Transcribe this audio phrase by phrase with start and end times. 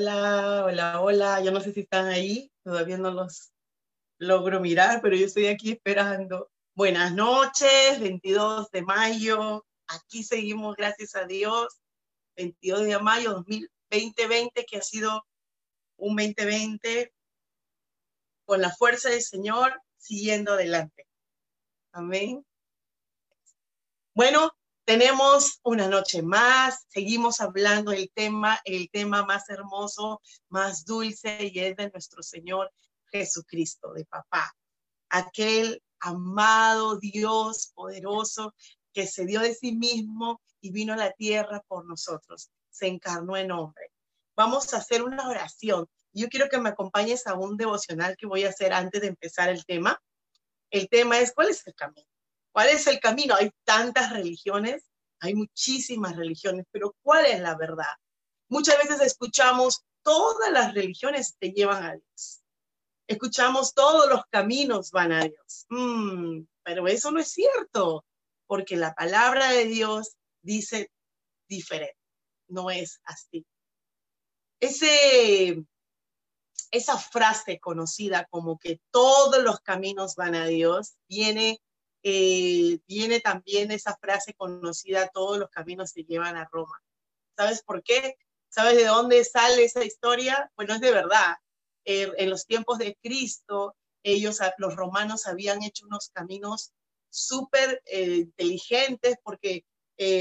[0.00, 1.42] Hola, hola, hola.
[1.42, 2.52] Yo no sé si están ahí.
[2.62, 3.52] Todavía no los
[4.18, 6.52] logro mirar, pero yo estoy aquí esperando.
[6.76, 9.66] Buenas noches, 22 de mayo.
[9.88, 11.80] Aquí seguimos, gracias a Dios.
[12.36, 15.26] 22 de mayo 2020, que ha sido
[15.96, 17.12] un 2020
[18.44, 21.08] con la fuerza del Señor, siguiendo adelante.
[21.90, 22.46] Amén.
[24.14, 24.52] Bueno,
[24.88, 31.58] tenemos una noche más, seguimos hablando del tema, el tema más hermoso, más dulce, y
[31.58, 32.72] es de nuestro Señor
[33.12, 34.50] Jesucristo, de papá.
[35.10, 38.54] Aquel amado Dios poderoso
[38.94, 43.36] que se dio de sí mismo y vino a la tierra por nosotros, se encarnó
[43.36, 43.92] en hombre.
[44.36, 48.44] Vamos a hacer una oración yo quiero que me acompañes a un devocional que voy
[48.44, 50.00] a hacer antes de empezar el tema.
[50.70, 52.08] El tema es, ¿cuál es el camino?
[52.52, 53.34] ¿Cuál es el camino?
[53.34, 54.84] Hay tantas religiones,
[55.20, 57.96] hay muchísimas religiones, pero ¿cuál es la verdad?
[58.48, 62.42] Muchas veces escuchamos, todas las religiones te llevan a Dios.
[63.06, 65.66] Escuchamos, todos los caminos van a Dios.
[65.68, 68.04] Mm, pero eso no es cierto,
[68.46, 70.90] porque la palabra de Dios dice
[71.48, 71.96] diferente,
[72.48, 73.46] no es así.
[74.60, 75.64] Ese
[76.70, 81.60] esa frase conocida como que todos los caminos van a Dios, viene,
[82.10, 86.82] eh, viene también esa frase conocida, todos los caminos se llevan a Roma.
[87.36, 88.16] ¿Sabes por qué?
[88.48, 90.50] ¿Sabes de dónde sale esa historia?
[90.56, 91.36] Bueno, es de verdad.
[91.84, 96.72] Eh, en los tiempos de Cristo, ellos, los romanos, habían hecho unos caminos
[97.10, 99.66] súper eh, inteligentes porque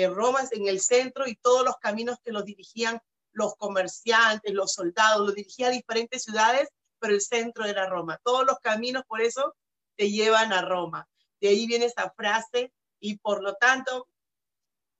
[0.09, 2.99] Roma es en el centro y todos los caminos que los dirigían
[3.31, 6.67] los comerciantes, los soldados, lo dirigía a diferentes ciudades,
[6.99, 8.19] pero el centro era Roma.
[8.23, 9.55] Todos los caminos por eso
[9.95, 11.07] te llevan a Roma.
[11.39, 14.07] De ahí viene esa frase y por lo tanto,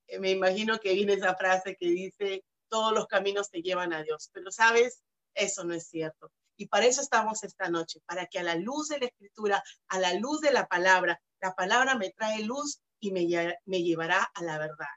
[0.08, 4.04] eh, me imagino que viene esa frase que dice, todos los caminos te llevan a
[4.04, 4.30] Dios.
[4.34, 5.02] Pero sabes,
[5.34, 6.32] eso no es cierto.
[6.58, 10.00] Y para eso estamos esta noche, para que a la luz de la escritura, a
[10.00, 14.58] la luz de la palabra, la palabra me trae luz y me, llevará a la
[14.58, 14.88] verdad.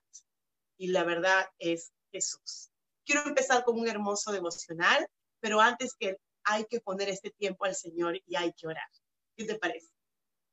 [0.78, 2.70] Y la verdad es Jesús.
[3.04, 5.06] Quiero empezar con un hermoso devocional,
[5.40, 8.88] pero antes que hay que poner este tiempo al Señor y hay que orar.
[9.36, 9.90] ¿Qué te parece?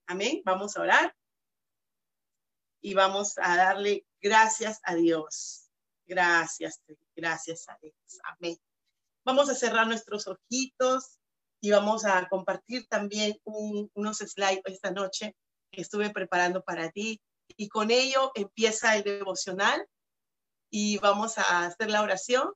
[0.07, 0.41] Amén.
[0.45, 1.16] Vamos a orar
[2.81, 5.69] y vamos a darle gracias a Dios.
[6.06, 6.81] Gracias,
[7.16, 7.94] gracias a Dios.
[8.23, 8.57] Amén.
[9.25, 11.19] Vamos a cerrar nuestros ojitos
[11.62, 15.35] y vamos a compartir también unos slides esta noche
[15.72, 17.22] que estuve preparando para ti.
[17.57, 19.85] Y con ello empieza el devocional
[20.69, 22.53] y vamos a hacer la oración.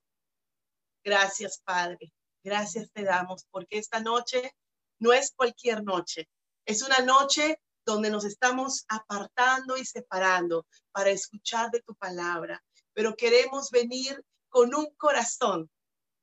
[1.04, 2.14] Gracias, Padre.
[2.44, 4.56] Gracias te damos porque esta noche
[5.00, 6.30] no es cualquier noche.
[6.72, 13.16] Es una noche donde nos estamos apartando y separando para escuchar de tu palabra, pero
[13.16, 15.70] queremos venir con un corazón.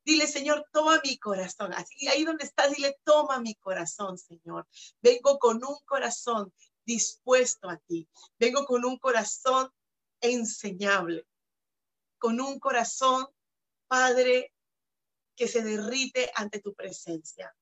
[0.04, 1.75] Dile, Señor, toma mi corazón.
[1.75, 4.66] Así, ahí donde estás, dile, toma mi corazón, Señor.
[5.03, 6.50] Vengo con un corazón
[6.87, 8.08] dispuesto a ti.
[8.38, 9.69] Vengo con un corazón
[10.22, 11.26] enseñable
[12.19, 13.26] con un corazón,
[13.87, 14.53] Padre,
[15.37, 17.54] que se derrite ante tu presencia.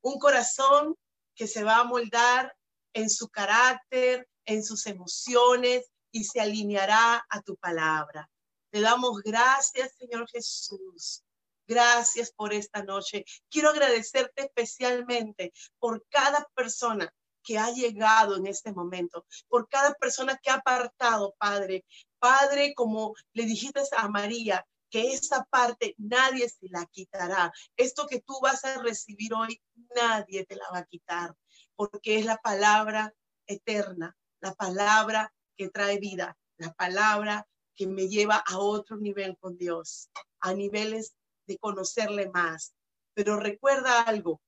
[0.00, 0.96] Un corazón
[1.34, 2.54] que se va a moldar
[2.92, 8.28] en su carácter, en sus emociones y se alineará a tu palabra.
[8.70, 11.22] Te damos gracias, Señor Jesús.
[11.66, 13.24] Gracias por esta noche.
[13.48, 17.12] Quiero agradecerte especialmente por cada persona
[17.42, 21.84] que ha llegado en este momento, por cada persona que ha apartado, Padre,
[22.18, 27.50] Padre, como le dijiste a María, que esa parte nadie se la quitará.
[27.78, 29.60] Esto que tú vas a recibir hoy,
[29.96, 31.34] nadie te la va a quitar,
[31.74, 33.14] porque es la palabra
[33.46, 39.56] eterna, la palabra que trae vida, la palabra que me lleva a otro nivel con
[39.56, 41.14] Dios, a niveles
[41.46, 42.74] de conocerle más.
[43.14, 44.42] Pero recuerda algo,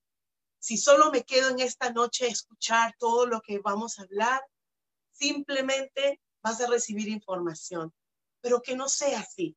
[0.58, 4.42] si solo me quedo en esta noche a escuchar todo lo que vamos a hablar,
[5.10, 7.94] simplemente vas a recibir información,
[8.42, 9.56] pero que no sea así,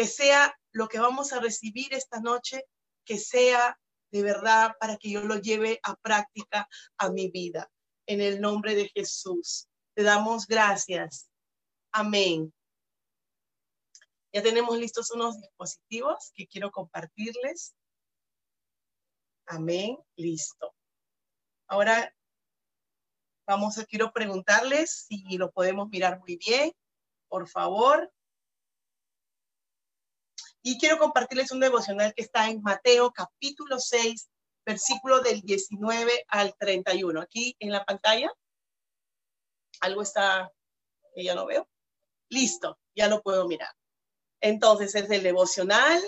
[0.00, 2.64] que sea lo que vamos a recibir esta noche,
[3.04, 3.78] que sea
[4.10, 6.66] de verdad para que yo lo lleve a práctica
[6.96, 7.70] a mi vida.
[8.06, 11.28] En el nombre de Jesús, te damos gracias.
[11.92, 12.50] Amén.
[14.32, 17.74] Ya tenemos listos unos dispositivos que quiero compartirles.
[19.48, 19.98] Amén.
[20.16, 20.74] Listo.
[21.66, 22.10] Ahora
[23.46, 26.72] vamos a quiero preguntarles si lo podemos mirar muy bien,
[27.28, 28.10] por favor.
[30.62, 34.28] Y quiero compartirles un devocional que está en Mateo capítulo 6,
[34.66, 37.20] versículo del 19 al 31.
[37.20, 38.30] Aquí en la pantalla.
[39.80, 40.52] Algo está
[41.14, 41.66] que ya no veo.
[42.28, 43.72] Listo, ya lo puedo mirar.
[44.40, 46.00] Entonces es el devocional,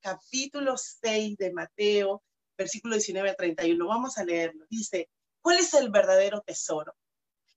[0.00, 2.22] capítulo 6 de Mateo,
[2.56, 3.86] versículo 19 al 31.
[3.86, 4.66] Vamos a leerlo.
[4.68, 5.08] Dice,
[5.40, 6.96] ¿cuál es el verdadero tesoro?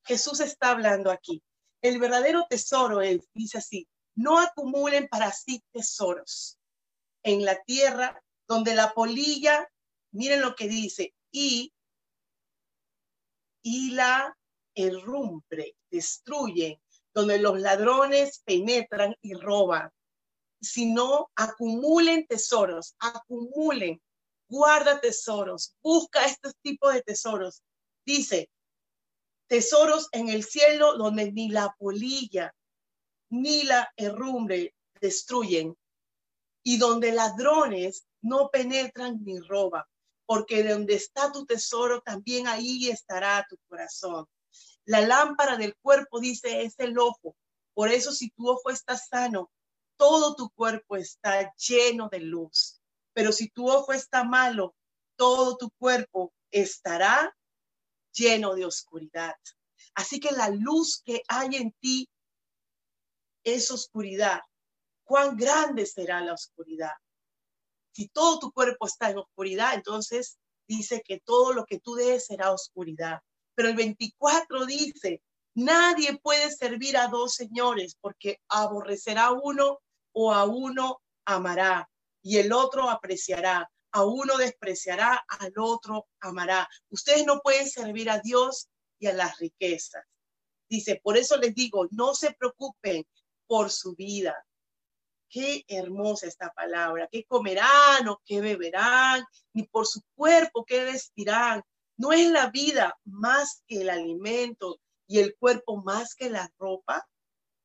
[0.04, 1.44] Jesús está hablando aquí.
[1.82, 6.58] El verdadero tesoro es, dice así, no acumulen para sí tesoros
[7.24, 9.68] en la tierra donde la polilla,
[10.12, 11.74] miren lo que dice, y,
[13.64, 14.38] y la
[14.76, 16.82] herrumbre destruyen,
[17.14, 19.90] donde los ladrones penetran y roban,
[20.62, 24.02] sino acumulen tesoros, acumulen
[24.52, 27.64] guarda tesoros, busca este tipo de tesoros.
[28.06, 28.50] Dice,
[29.48, 32.54] tesoros en el cielo donde ni la polilla
[33.32, 35.76] ni la herrumbre destruyen
[36.64, 39.84] y donde ladrones no penetran ni roban,
[40.26, 44.28] porque donde está tu tesoro, también ahí estará tu corazón.
[44.86, 47.36] La lámpara del cuerpo, dice, es el ojo.
[47.74, 49.50] Por eso si tu ojo está sano,
[49.98, 52.82] todo tu cuerpo está lleno de luz.
[53.14, 54.76] Pero si tu ojo está malo,
[55.16, 57.36] todo tu cuerpo estará
[58.14, 59.36] lleno de oscuridad.
[59.96, 62.10] Así que la luz que hay en ti
[63.44, 64.42] es oscuridad.
[65.04, 66.94] ¿Cuán grande será la oscuridad?
[67.94, 72.26] Si todo tu cuerpo está en oscuridad, entonces dice que todo lo que tú des
[72.26, 73.20] será oscuridad.
[73.56, 75.22] Pero el 24 dice,
[75.54, 79.80] nadie puede servir a dos señores porque aborrecerá a uno
[80.14, 81.90] o a uno amará
[82.22, 83.70] y el otro apreciará.
[83.94, 86.70] A uno despreciará, al otro amará.
[86.90, 90.06] Ustedes no pueden servir a Dios y a las riquezas.
[90.70, 93.06] Dice, por eso les digo, no se preocupen
[93.52, 94.46] por su vida.
[95.28, 97.10] Qué hermosa esta palabra.
[97.12, 99.26] ¿Qué comerán o qué beberán?
[99.52, 101.62] Ni por su cuerpo, qué vestirán.
[101.98, 107.06] ¿No es la vida más que el alimento y el cuerpo más que la ropa?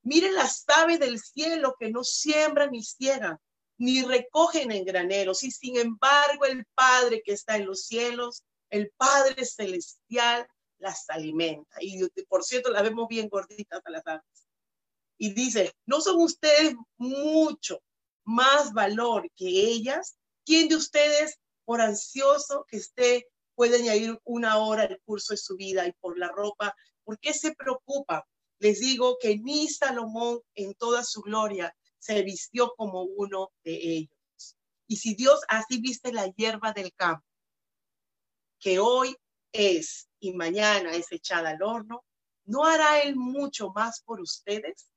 [0.02, 3.38] Miren las aves del cielo que no siembran ni ciegan,
[3.78, 5.44] ni recogen en graneros.
[5.44, 10.48] Y sin embargo, el Padre que está en los cielos, el Padre celestial,
[10.78, 11.76] las alimenta.
[11.80, 14.45] Y por cierto, las vemos bien gorditas a las aves.
[15.18, 17.82] Y dice, ¿no son ustedes mucho
[18.24, 20.18] más valor que ellas?
[20.44, 25.56] ¿Quién de ustedes, por ansioso que esté, puede añadir una hora al curso de su
[25.56, 26.74] vida y por la ropa?
[27.04, 28.26] ¿Por qué se preocupa?
[28.58, 34.56] Les digo que ni Salomón en toda su gloria se vistió como uno de ellos.
[34.86, 37.26] Y si Dios así viste la hierba del campo,
[38.58, 39.16] que hoy
[39.52, 42.04] es y mañana es echada al horno,
[42.44, 44.88] ¿no hará Él mucho más por ustedes,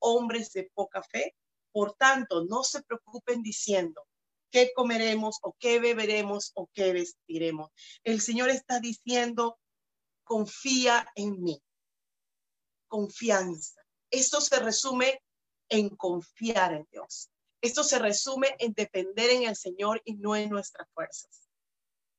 [0.00, 1.34] hombres de poca fe?
[1.72, 4.06] Por tanto, no se preocupen diciendo,
[4.50, 7.70] ¿qué comeremos o qué beberemos o qué vestiremos?
[8.02, 9.58] El Señor está diciendo,
[10.24, 11.62] confía en mí.
[12.88, 13.80] Confianza.
[14.10, 15.22] Esto se resume
[15.68, 17.30] en confiar en Dios.
[17.62, 21.48] Esto se resume en depender en el Señor y no en nuestras fuerzas.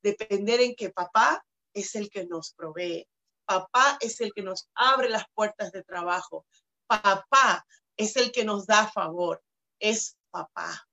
[0.01, 3.07] Depender en que papá es el que nos provee.
[3.45, 6.45] Papá es el que nos abre las puertas de trabajo.
[6.99, 9.41] Papá es el que nos da favor.
[9.79, 10.87] Es papá.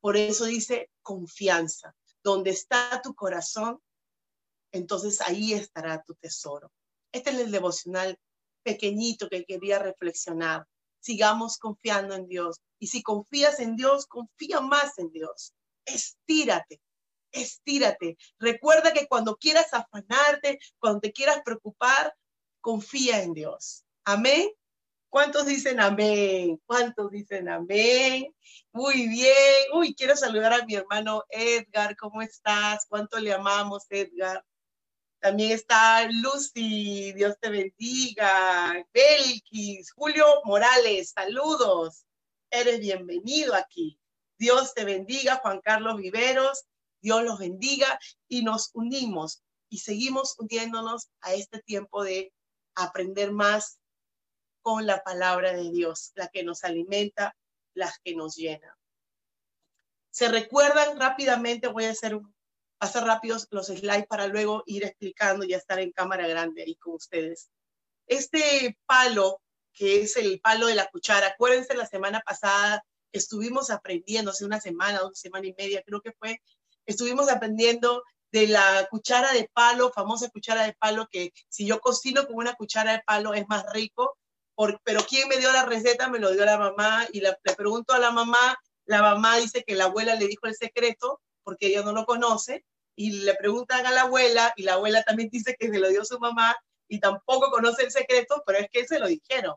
[0.00, 1.94] Por eso dice confianza.
[2.22, 3.80] Donde está tu corazón,
[4.72, 6.70] entonces ahí estará tu tesoro.
[7.12, 8.18] Este es el devocional
[8.62, 10.66] pequeñito que quería reflexionar
[11.00, 12.60] sigamos confiando en Dios.
[12.78, 15.54] Y si confías en Dios, confía más en Dios.
[15.84, 16.80] Estírate,
[17.32, 18.16] estírate.
[18.38, 22.14] Recuerda que cuando quieras afanarte, cuando te quieras preocupar,
[22.60, 23.84] confía en Dios.
[24.04, 24.50] Amén.
[25.10, 26.62] ¿Cuántos dicen amén?
[26.66, 28.32] ¿Cuántos dicen amén?
[28.72, 29.64] Muy bien.
[29.74, 31.96] Uy, quiero saludar a mi hermano Edgar.
[31.96, 32.86] ¿Cómo estás?
[32.88, 34.44] ¿Cuánto le amamos, Edgar?
[35.18, 38.86] También está Lucy, Dios te bendiga.
[38.94, 42.06] Belkis, Julio Morales, saludos.
[42.48, 43.98] Eres bienvenido aquí.
[44.38, 46.66] Dios te bendiga, Juan Carlos Viveros.
[47.02, 47.98] Dios los bendiga
[48.28, 52.32] y nos unimos y seguimos uniéndonos a este tiempo de
[52.76, 53.79] aprender más
[54.62, 57.36] con la palabra de Dios, la que nos alimenta,
[57.74, 58.76] la que nos llena.
[60.10, 62.18] Se recuerdan rápidamente, voy a hacer
[62.78, 66.94] pasar rápidos los slides para luego ir explicando y estar en cámara grande ahí con
[66.94, 67.50] ustedes.
[68.06, 74.30] Este palo, que es el palo de la cuchara, acuérdense la semana pasada estuvimos aprendiendo,
[74.30, 76.40] hace una semana, una semana y media, creo que fue,
[76.86, 78.02] estuvimos aprendiendo
[78.32, 82.54] de la cuchara de palo, famosa cuchara de palo, que si yo cocino con una
[82.54, 84.16] cuchara de palo es más rico,
[84.84, 86.08] pero ¿quién me dio la receta?
[86.08, 89.74] Me lo dio la mamá y le pregunto a la mamá, la mamá dice que
[89.74, 92.64] la abuela le dijo el secreto porque ella no lo conoce
[92.94, 96.04] y le preguntan a la abuela y la abuela también dice que se lo dio
[96.04, 96.56] su mamá
[96.88, 99.54] y tampoco conoce el secreto, pero es que se lo dijeron.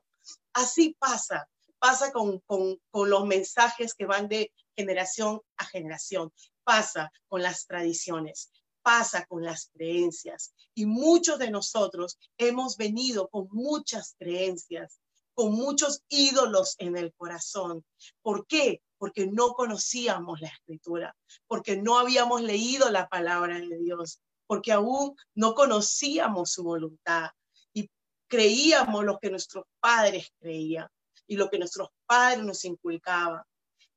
[0.53, 6.31] Así pasa, pasa con, con, con los mensajes que van de generación a generación,
[6.63, 8.51] pasa con las tradiciones
[8.83, 10.53] pasa con las creencias.
[10.75, 14.99] Y muchos de nosotros hemos venido con muchas creencias,
[15.33, 17.83] con muchos ídolos en el corazón.
[18.21, 18.81] ¿Por qué?
[18.97, 21.15] Porque no conocíamos la escritura,
[21.47, 27.31] porque no habíamos leído la palabra de Dios, porque aún no conocíamos su voluntad
[27.73, 27.89] y
[28.27, 30.87] creíamos lo que nuestros padres creían
[31.25, 33.41] y lo que nuestros padres nos inculcaban.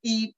[0.00, 0.34] Y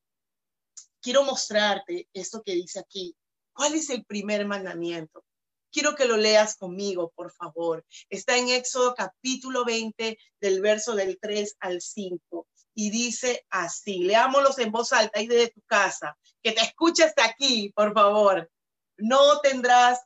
[1.01, 3.15] quiero mostrarte esto que dice aquí,
[3.59, 5.25] ¿Cuál es el primer mandamiento?
[5.73, 7.85] Quiero que lo leas conmigo, por favor.
[8.09, 12.47] Está en Éxodo capítulo 20, del verso del 3 al 5.
[12.75, 16.17] Y dice así, leámoslos en voz alta ahí desde tu casa.
[16.41, 18.49] Que te escuches aquí, por favor.
[18.97, 20.03] No tendrás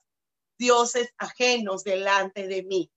[0.56, 2.90] dioses ajenos delante de mí.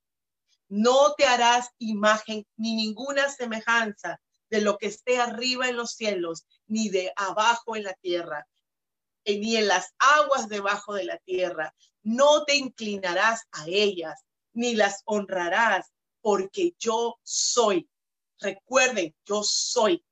[0.69, 6.45] No te harás imagen ni ninguna semejanza de lo que esté arriba en los cielos,
[6.65, 8.47] ni de abajo en la tierra,
[9.25, 11.74] ni en las aguas debajo de la tierra.
[12.03, 15.91] No te inclinarás a ellas, ni las honrarás,
[16.22, 17.89] porque yo soy.
[18.39, 20.05] Recuerden, yo soy,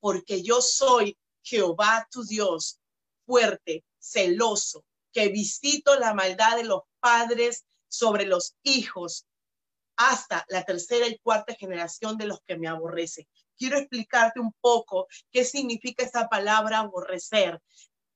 [0.00, 2.80] porque yo soy Jehová tu Dios,
[3.24, 9.26] fuerte, celoso, que visito la maldad de los padres sobre los hijos
[9.96, 13.26] hasta la tercera y cuarta generación de los que me aborrecen.
[13.56, 17.60] Quiero explicarte un poco qué significa esa palabra aborrecer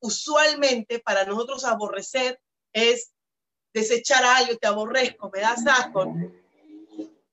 [0.00, 2.40] usualmente para nosotros aborrecer
[2.72, 3.12] es
[3.72, 6.06] desechar algo, te aborrezco, me das asco,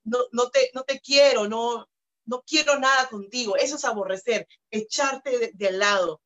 [0.04, 1.88] no, no, te, no te quiero, no,
[2.26, 3.56] no quiero nada contigo.
[3.56, 6.22] Eso es aborrecer, echarte de, al lado.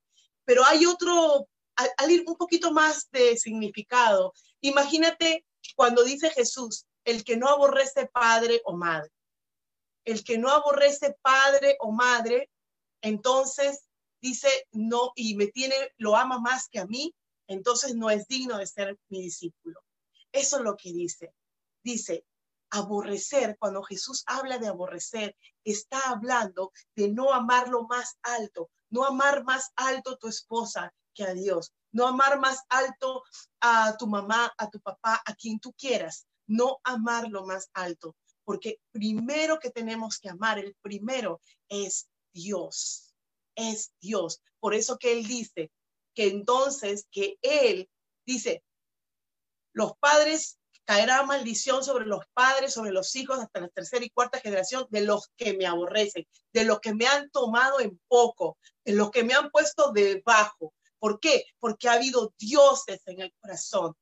[0.46, 7.24] Pero hay otro, al, ir un poquito más de significado, imagínate cuando dice Jesús, el
[7.24, 9.12] que no aborrece padre o madre.
[10.06, 12.50] El que no aborrece padre o madre,
[13.02, 13.87] entonces
[14.28, 17.14] dice, no, y me tiene, lo ama más que a mí,
[17.48, 19.82] entonces no es digno de ser mi discípulo.
[20.32, 21.34] Eso es lo que dice.
[21.84, 22.26] Dice,
[22.70, 29.06] aborrecer, cuando Jesús habla de aborrecer, está hablando de no amar lo más alto, no
[29.06, 33.24] amar más alto tu esposa que a Dios, no amar más alto
[33.62, 38.16] a tu mamá, a tu papá, a quien tú quieras, no amar lo más alto,
[38.44, 43.07] porque primero que tenemos que amar, el primero es Dios
[43.58, 44.42] es Dios.
[44.62, 45.70] Por eso que Él dice
[46.16, 47.90] que entonces que Él
[48.26, 48.64] dice,
[49.74, 54.40] los padres caerá maldición sobre los padres, sobre los hijos hasta la tercera y cuarta
[54.40, 58.94] generación de los que me aborrecen, de los que me han tomado en poco, de
[58.94, 60.74] los que me han puesto debajo.
[60.98, 61.44] ¿Por qué?
[61.60, 63.96] Porque ha habido dioses en el corazón.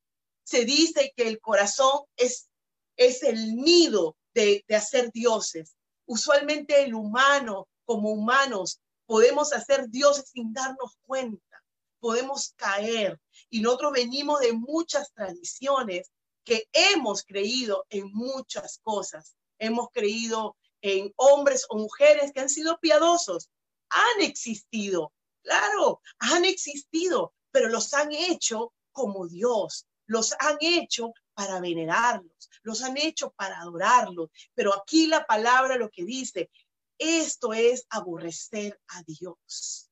[0.44, 2.50] Se dice que el corazón es,
[2.98, 5.76] es el nido de, de hacer dioses.
[6.06, 11.64] Usualmente el humano, como humanos, podemos hacer dioses sin darnos cuenta,
[12.00, 13.20] podemos caer.
[13.50, 16.12] Y nosotros venimos de muchas tradiciones
[16.44, 19.36] que hemos creído en muchas cosas.
[19.58, 23.50] Hemos creído en hombres o mujeres que han sido piadosos.
[23.90, 29.88] Han existido, claro, han existido, pero los han hecho como Dios.
[30.08, 34.30] Los han hecho para venerarlos, los han hecho para adorarlos.
[34.54, 36.50] Pero aquí la palabra lo que dice
[36.98, 39.90] esto es aborrecer a Dios.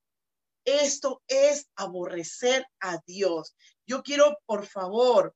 [0.65, 3.55] Esto es aborrecer a Dios.
[3.85, 5.35] Yo quiero, por favor,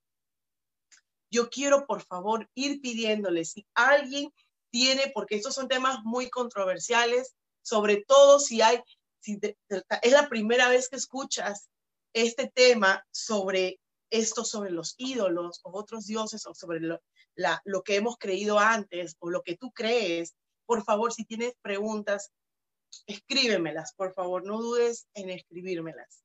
[1.30, 4.34] yo quiero, por favor, ir pidiéndole si alguien
[4.70, 8.82] tiene, porque estos son temas muy controversiales, sobre todo si hay,
[9.20, 11.70] si es la primera vez que escuchas
[12.14, 18.18] este tema sobre esto, sobre los ídolos o otros dioses o sobre lo, que hemos
[18.18, 20.34] creído antes o lo que tú crees,
[20.68, 22.32] por favor, si tienes preguntas,
[23.08, 26.24] escríbemelas, por favor, no dudes en escribírmelas.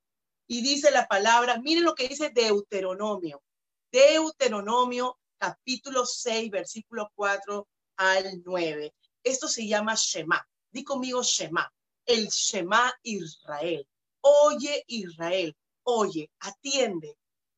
[0.48, 3.42] Y dice la palabra, miren lo que dice Deuteronomio.
[3.90, 8.94] Deuteronomio capítulo 6, versículo 4 al 9.
[9.22, 10.44] Esto se llama Shema.
[10.70, 11.72] Di conmigo Shema,
[12.04, 13.86] el Shema Israel.
[14.20, 17.16] Oye Israel, oye, atiende,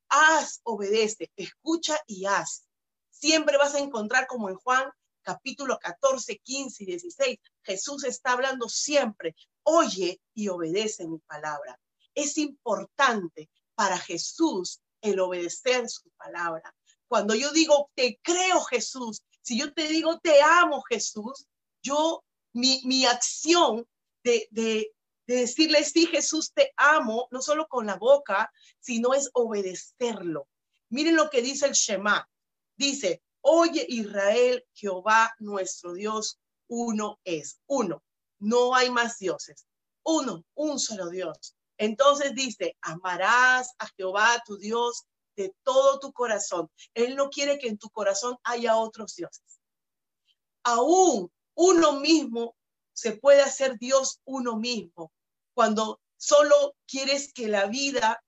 [0.08, 2.66] haz, obedece, escucha y haz.
[3.10, 4.90] Siempre vas a encontrar como en Juan
[5.24, 11.80] capítulo 14, 15 y 16, Jesús está hablando siempre, oye y obedece mi palabra.
[12.14, 16.74] Es importante para Jesús el obedecer su palabra.
[17.08, 21.46] Cuando yo digo, te creo Jesús, si yo te digo, te amo Jesús,
[21.82, 23.86] yo, mi, mi acción
[24.22, 24.92] de, de,
[25.26, 30.48] de decirle, sí, Jesús, te amo, no solo con la boca, sino es obedecerlo.
[30.88, 32.28] Miren lo que dice el Shema.
[32.76, 38.02] Dice, oye Israel, Jehová nuestro Dios, uno es, uno.
[38.38, 39.66] No hay más dioses.
[40.02, 41.54] Uno, un solo Dios.
[41.76, 45.04] Entonces dice, amarás a Jehová tu Dios
[45.36, 46.70] de todo tu corazón.
[46.94, 49.60] Él no quiere que en tu corazón haya otros dioses.
[50.62, 52.56] Aún uno mismo
[52.92, 55.12] se puede hacer Dios uno mismo
[55.52, 58.24] cuando solo quieres que la vida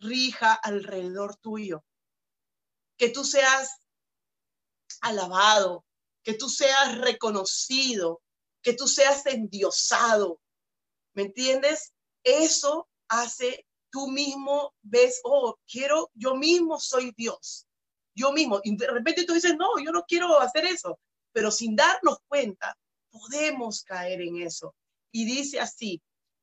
[0.00, 1.84] rija alrededor tuyo.
[2.98, 3.79] Que tú seas
[5.00, 5.84] alabado,
[6.22, 8.22] que tú seas reconocido,
[8.62, 10.40] que tú seas endiosado.
[11.14, 11.92] ¿Me entiendes?
[12.22, 17.66] Eso hace tú mismo ves, oh, quiero, yo mismo soy Dios,
[18.14, 18.60] yo mismo.
[18.62, 20.98] Y de repente tú dices, no, yo no quiero hacer eso,
[21.32, 22.76] pero sin darnos cuenta,
[23.10, 24.74] podemos caer en eso.
[25.12, 26.00] Y dice así,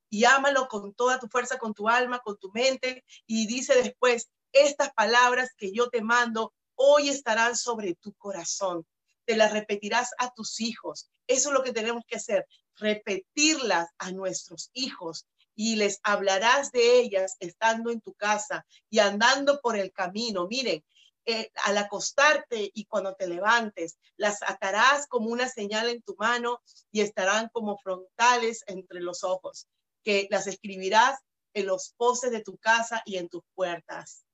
[0.09, 4.29] y ámalo con toda tu fuerza, con tu alma, con tu mente, y dice después,
[4.51, 8.85] estas palabras que yo te mando hoy estarán sobre tu corazón.
[9.25, 11.09] Te las repetirás a tus hijos.
[11.27, 16.99] Eso es lo que tenemos que hacer, repetirlas a nuestros hijos y les hablarás de
[16.99, 20.47] ellas estando en tu casa y andando por el camino.
[20.47, 20.83] Miren,
[21.25, 26.61] eh, al acostarte y cuando te levantes, las atarás como una señal en tu mano
[26.91, 29.67] y estarán como frontales entre los ojos,
[30.03, 31.19] que las escribirás
[31.53, 34.26] en los postes de tu casa y en tus puertas.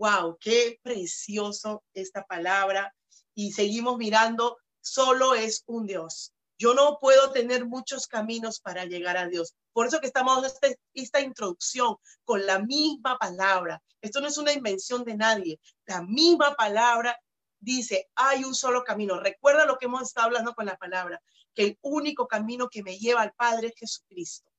[0.00, 2.94] Wow, qué precioso esta palabra.
[3.34, 6.32] Y seguimos mirando, solo es un Dios.
[6.58, 9.54] Yo no puedo tener muchos caminos para llegar a Dios.
[9.74, 13.82] Por eso que estamos en esta, esta introducción con la misma palabra.
[14.00, 15.60] Esto no es una invención de nadie.
[15.84, 17.14] La misma palabra
[17.58, 19.20] dice, hay un solo camino.
[19.20, 21.20] Recuerda lo que hemos estado hablando con la palabra,
[21.54, 24.50] que el único camino que me lleva al Padre es Jesucristo.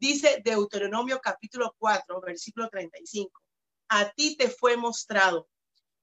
[0.00, 3.43] Dice Deuteronomio capítulo 4, versículo 35.
[3.88, 5.48] A ti te fue mostrado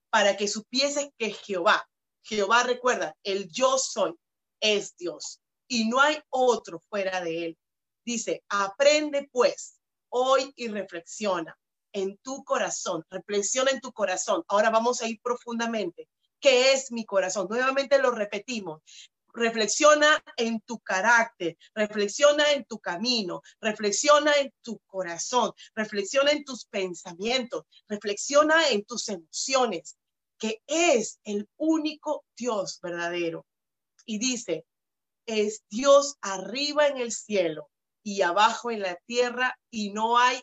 [0.10, 1.88] para que supieses que Jehová,
[2.24, 4.14] Jehová recuerda, el yo soy,
[4.60, 7.58] es Dios y no hay otro fuera de él.
[8.06, 11.58] Dice, aprende pues hoy y reflexiona
[11.94, 14.44] en tu corazón, reflexiona en tu corazón.
[14.48, 16.08] Ahora vamos a ir profundamente.
[16.40, 17.48] ¿Qué es mi corazón?
[17.50, 18.82] Nuevamente lo repetimos.
[19.34, 26.66] Reflexiona en tu carácter, reflexiona en tu camino, reflexiona en tu corazón, reflexiona en tus
[26.66, 29.98] pensamientos, reflexiona en tus emociones,
[30.38, 33.46] que es el único Dios verdadero
[34.06, 34.66] y dice,
[35.26, 37.70] es Dios arriba en el cielo
[38.04, 40.42] y abajo en la tierra y no hay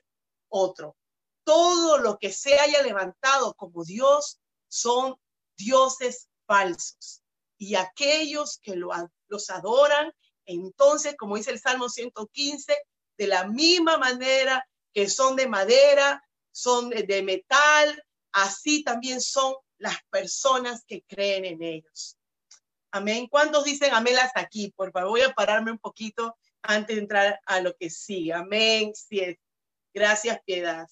[0.48, 0.96] otro.
[1.44, 5.16] Todo lo que se haya levantado como Dios son
[5.56, 7.22] dioses falsos.
[7.58, 8.90] Y aquellos que lo,
[9.28, 10.12] los adoran,
[10.46, 12.76] entonces, como dice el Salmo 115,
[13.18, 19.96] de la misma manera que son de madera, son de metal, así también son las
[20.10, 22.16] personas que creen en ellos.
[22.90, 23.26] Amén.
[23.28, 24.72] ¿Cuántos dicen amén hasta aquí?
[24.74, 28.32] Por favor, voy a pararme un poquito antes de entrar a lo que sigue.
[28.32, 28.92] Amén.
[29.92, 30.88] Gracias, Piedad.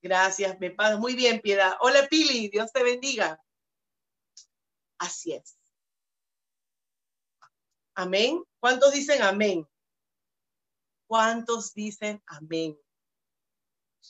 [0.00, 1.74] Gracias, me pasa muy bien, Piedad.
[1.80, 3.40] Hola, Pili, Dios te bendiga.
[4.98, 5.56] Así es.
[7.94, 8.42] Amén.
[8.60, 9.68] ¿Cuántos dicen amén?
[11.06, 12.78] ¿Cuántos dicen amén?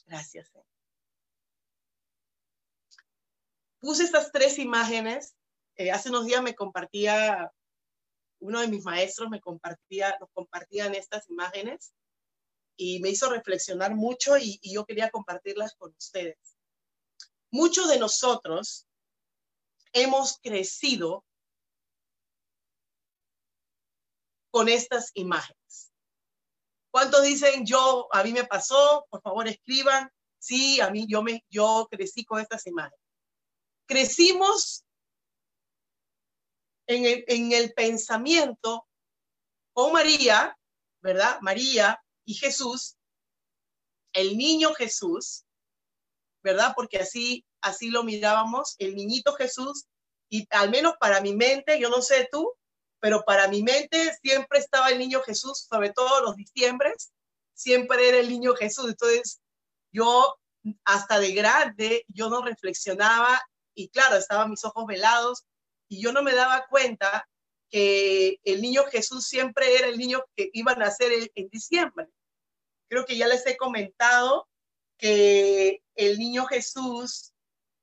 [0.06, 0.50] Gracias.
[3.80, 5.34] Puse estas tres imágenes
[5.76, 7.50] eh, hace unos días me compartía,
[8.40, 11.92] uno de mis maestros me compartía, nos compartían estas imágenes
[12.76, 16.56] y me hizo reflexionar mucho y yo quería compartirlas con ustedes.
[17.50, 18.86] Muchos de nosotros
[19.92, 21.24] hemos crecido
[24.52, 25.92] con estas imágenes.
[26.92, 29.06] ¿Cuántos dicen yo, a mí me pasó?
[29.08, 30.10] Por favor, escriban.
[30.38, 33.00] Sí, a mí yo me yo crecí con estas imágenes.
[33.86, 34.84] Crecimos
[36.86, 38.86] en el, pensamiento
[39.72, 40.56] con María,
[41.00, 41.38] ¿verdad?
[41.40, 42.98] María y Jesús,
[44.12, 45.44] el niño Jesús,
[46.42, 46.74] ¿verdad?
[46.76, 49.86] Porque así, así lo mirábamos, el niñito Jesús,
[50.28, 52.52] y al menos para mi mente, yo no sé tú,
[53.02, 57.12] pero para mi mente siempre estaba el niño Jesús, sobre todo los diciembres,
[57.52, 58.90] siempre era el niño Jesús.
[58.90, 59.42] Entonces,
[59.90, 60.38] yo
[60.84, 63.42] hasta de grande, yo no reflexionaba
[63.74, 65.42] y claro, estaban mis ojos velados
[65.88, 67.28] y yo no me daba cuenta
[67.68, 72.06] que el niño Jesús siempre era el niño que iba a nacer en, diciembre.
[72.88, 74.48] Creo que ya les he comentado
[74.96, 77.32] que el niño Jesús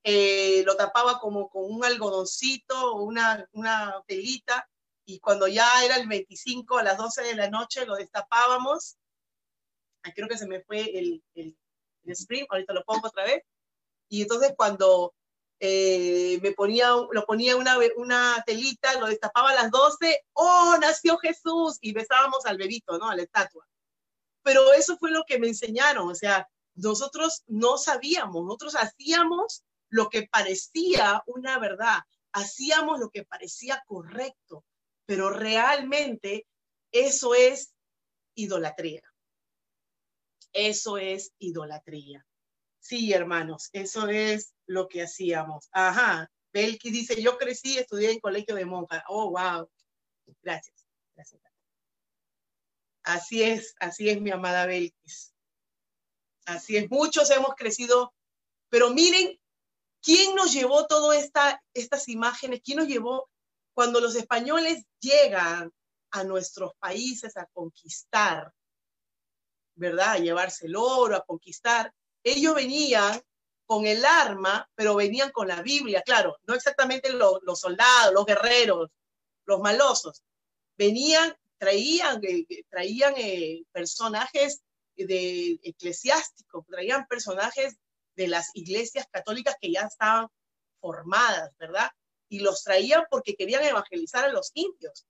[0.05, 4.65] eh, lo tapaba como con un algodoncito o una, una telita
[5.09, 8.95] y cuando ya era el 25 a las 12 de la noche lo destapábamos.
[10.13, 11.57] creo que se me fue el, el,
[12.03, 13.43] el ahorita lo pongo otra vez.
[14.07, 15.15] Y entonces cuando
[15.59, 21.17] eh, me ponía, lo ponía una, una telita, lo destapaba a las 12, ¡oh, nació
[21.17, 21.79] Jesús!
[21.81, 23.09] Y besábamos al bebito, ¿no?
[23.09, 23.67] A la estatua.
[24.43, 30.09] Pero eso fue lo que me enseñaron, o sea, nosotros no sabíamos, nosotros hacíamos lo
[30.09, 31.99] que parecía una verdad,
[32.31, 34.63] hacíamos lo que parecía correcto,
[35.09, 36.45] pero realmente
[36.91, 37.73] eso es
[38.35, 39.01] idolatría.
[40.53, 42.27] Eso es idolatría.
[42.79, 45.67] Sí, hermanos, eso es lo que hacíamos.
[45.71, 46.31] Ajá.
[46.53, 49.01] Belki dice, yo crecí, estudié en colegio de monjas.
[49.07, 49.67] Oh, wow.
[50.43, 50.85] Gracias.
[51.15, 51.41] Gracias.
[53.01, 55.33] Así es, así es mi amada Belkis.
[56.45, 58.13] Así es, muchos hemos crecido,
[58.69, 59.39] pero miren,
[60.03, 62.61] ¿quién nos llevó todas esta, estas imágenes?
[62.63, 63.27] ¿Quién nos llevó
[63.79, 65.71] cuando los españoles llegan
[66.11, 68.51] a nuestros países a conquistar,
[69.75, 70.15] ¿verdad?
[70.15, 73.21] A llevarse el oro, a conquistar ellos venían
[73.65, 78.89] con el arma, pero venían con la Biblia, claro, no exactamente los, soldados, los guerreros,
[79.45, 80.23] los malosos,
[80.77, 84.61] venían, traían, eh, traían eh, personajes
[84.97, 87.77] de eclesiásticos, traían personajes
[88.17, 90.27] de las iglesias católicas que ya estaban
[90.81, 91.89] formadas, ¿verdad?
[92.29, 95.05] Y los traían porque querían evangelizar a los indios.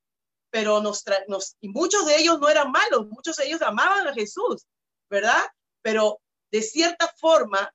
[0.50, 4.14] Pero nos, nos y muchos de ellos no eran malos, muchos de ellos amaban a
[4.14, 4.66] Jesús,
[5.10, 5.44] ¿verdad?
[5.84, 6.20] Pero
[6.52, 7.72] de cierta forma,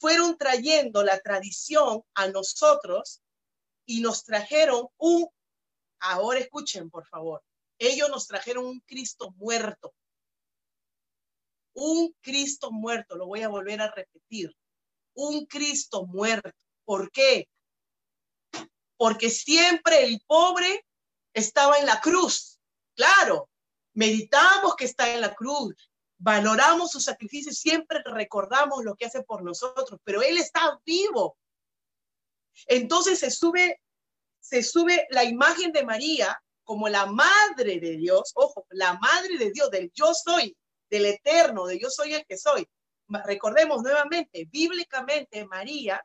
[0.00, 3.20] fueron trayendo la tradición a nosotros
[3.84, 5.28] y nos trajeron un,
[6.00, 7.42] ahora escuchen por favor,
[7.78, 9.94] ellos nos trajeron un Cristo muerto.
[11.74, 14.54] Un Cristo muerto, lo voy a volver a repetir.
[15.14, 16.50] Un Cristo muerto.
[16.84, 17.48] ¿Por qué?
[19.00, 20.84] Porque siempre el pobre
[21.32, 22.60] estaba en la cruz.
[22.94, 23.48] Claro,
[23.94, 25.74] meditamos que está en la cruz,
[26.18, 31.38] valoramos su sacrificio, siempre recordamos lo que hace por nosotros, pero Él está vivo.
[32.66, 33.80] Entonces se sube,
[34.38, 39.50] se sube la imagen de María como la madre de Dios, ojo, la madre de
[39.50, 40.54] Dios, del yo soy,
[40.90, 42.68] del eterno, de yo soy el que soy.
[43.08, 46.04] Recordemos nuevamente, bíblicamente María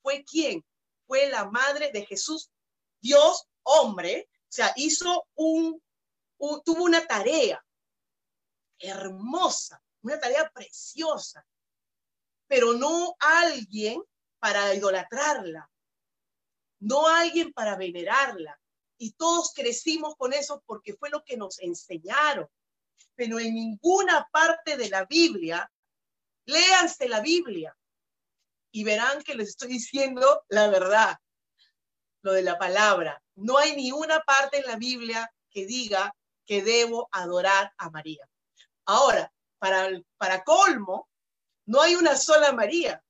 [0.00, 0.64] fue quien,
[1.06, 2.50] fue la madre de Jesús,
[3.00, 5.82] Dios hombre, o sea, hizo un
[6.64, 7.64] tuvo una tarea,
[8.78, 11.46] hermosa, una tarea preciosa,
[12.46, 14.02] pero no alguien
[14.38, 15.70] para idolatrarla,
[16.80, 18.58] no alguien para venerarla.
[18.98, 22.48] Y todos crecimos con eso porque fue lo que nos enseñaron.
[23.14, 25.70] Pero en ninguna parte de la Biblia,
[26.44, 27.76] léanse la Biblia
[28.76, 31.16] y verán que les estoy diciendo la verdad,
[32.20, 33.22] lo de la palabra.
[33.36, 38.28] No hay ni una parte en la Biblia que diga que debo adorar a María.
[38.84, 41.08] Ahora, para, para colmo,
[41.64, 43.02] no hay una sola María.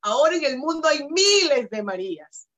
[0.00, 2.48] Ahora en el mundo hay miles de Marías.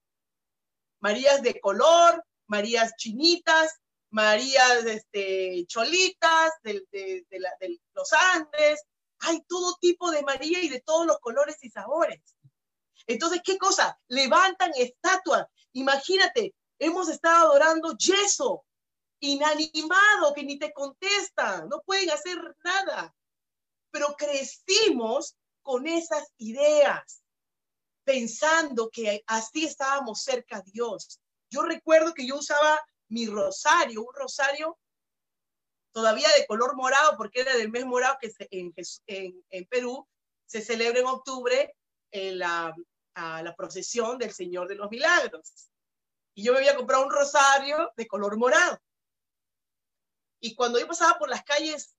[1.01, 3.81] Marías de color, Marías chinitas,
[4.11, 8.85] Marías este, cholitas de, de los Andes.
[9.23, 12.21] Hay todo tipo de María y de todos los colores y sabores.
[13.07, 13.99] Entonces, ¿qué cosa?
[14.09, 15.47] Levantan estatuas.
[15.73, 18.65] Imagínate, hemos estado adorando yeso,
[19.21, 23.15] inanimado que ni te contesta, no pueden hacer nada.
[23.91, 27.23] Pero crecimos con esas ideas,
[28.05, 31.21] pensando que así estábamos cerca a Dios.
[31.51, 34.79] Yo recuerdo que yo usaba mi rosario, un rosario
[35.93, 40.09] todavía de color morado, porque era del mes morado que en, Perú
[40.47, 41.75] se celebra en octubre
[42.11, 42.75] en la,
[43.15, 45.71] la procesión del Señor de los Milagros.
[46.35, 48.79] Y yo me había comprado un rosario de color morado.
[50.41, 51.95] Y cuando yo pasaba por las calles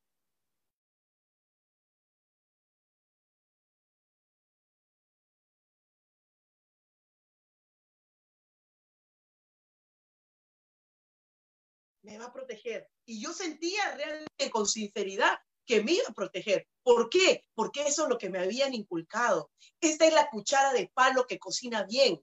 [12.03, 12.87] me va a proteger.
[13.05, 16.67] Y yo sentía realmente con sinceridad que me iba a proteger.
[16.83, 17.45] ¿Por qué?
[17.55, 19.49] Porque eso es lo que me habían inculcado.
[19.79, 22.21] Esta es la cuchara de palo que cocina bien.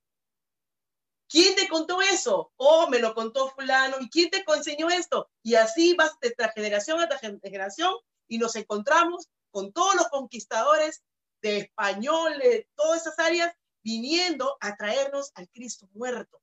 [1.29, 2.53] ¿Quién te contó eso?
[2.57, 3.97] Oh, me lo contó fulano.
[4.01, 5.31] ¿Y quién te enseñó esto?
[5.43, 7.95] Y así vas de generación a generación
[8.29, 11.03] y nos encontramos con todos los conquistadores
[11.41, 16.43] de español, de todas esas áreas, viniendo a traernos al Cristo muerto.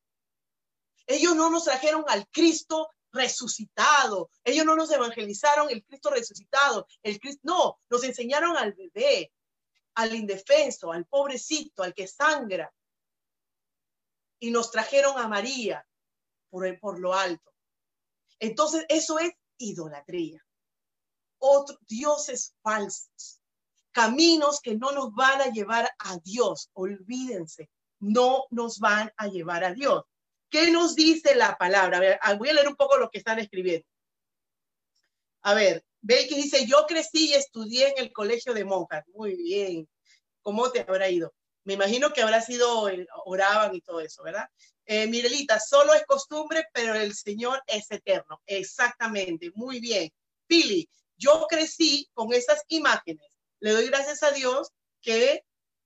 [1.06, 4.30] Ellos no nos trajeron al Cristo resucitado.
[4.44, 6.88] Ellos no nos evangelizaron el Cristo resucitado.
[7.04, 9.32] El Cristo, no, nos enseñaron al bebé.
[9.96, 12.72] al indefenso, al pobrecito, al que sangra.
[14.40, 15.84] Y nos trajeron a María
[16.52, 17.52] por, por lo alto.
[18.40, 20.46] Entonces, eso es idolatría.
[21.40, 23.42] Otros dioses falsos,
[23.92, 26.70] caminos que no nos van a llevar a Dios.
[26.74, 30.04] Olvídense, no nos van a llevar a Dios.
[30.50, 32.20] ¿Qué nos dice la palabra?
[32.38, 33.88] voy a leer un poco lo que están escribiendo.
[35.42, 39.04] A ver, ve que dice, yo crecí y estudié en el colegio de monjas.
[39.14, 39.88] Muy bien.
[40.42, 41.34] ¿Cómo te habrá ido?
[41.64, 42.90] Me imagino que habrá sido,
[43.26, 44.48] oraban y todo eso, ¿verdad?
[44.86, 48.42] Eh, Mirelita, solo es costumbre, pero el Señor es eterno.
[48.46, 50.10] Exactamente, muy bien.
[50.48, 53.28] Pili, yo crecí con esas imágenes.
[53.60, 54.70] Le doy gracias a Dios
[55.02, 55.44] que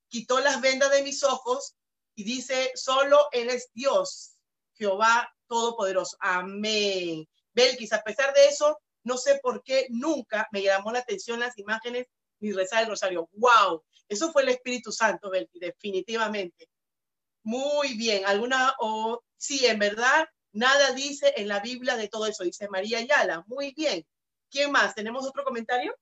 [0.08, 1.74] quitó las vendas de mis ojos
[2.14, 4.36] y dice, solo Él es Dios,
[4.82, 6.18] Jehová Todopoderoso.
[6.20, 7.28] Amén.
[7.54, 11.56] Belkis, a pesar de eso, no sé por qué nunca me llamó la atención las
[11.60, 12.08] imágenes
[12.40, 13.30] ni rezar el rosario.
[13.34, 13.84] ¡Wow!
[14.10, 16.68] Eso fue el Espíritu Santo, Belkis, definitivamente.
[17.44, 18.26] Muy bien.
[18.26, 22.98] ¿Alguna o sí, en verdad, nada dice en la Biblia de todo eso, dice María
[22.98, 23.44] Ayala.
[23.46, 24.04] Muy bien.
[24.50, 24.96] ¿Quién más?
[24.96, 25.96] ¿Tenemos otro comentario?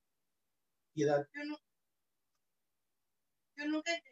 [0.94, 1.28] Piedad.
[1.34, 1.44] Yo,
[3.65, 4.09] nunca entendí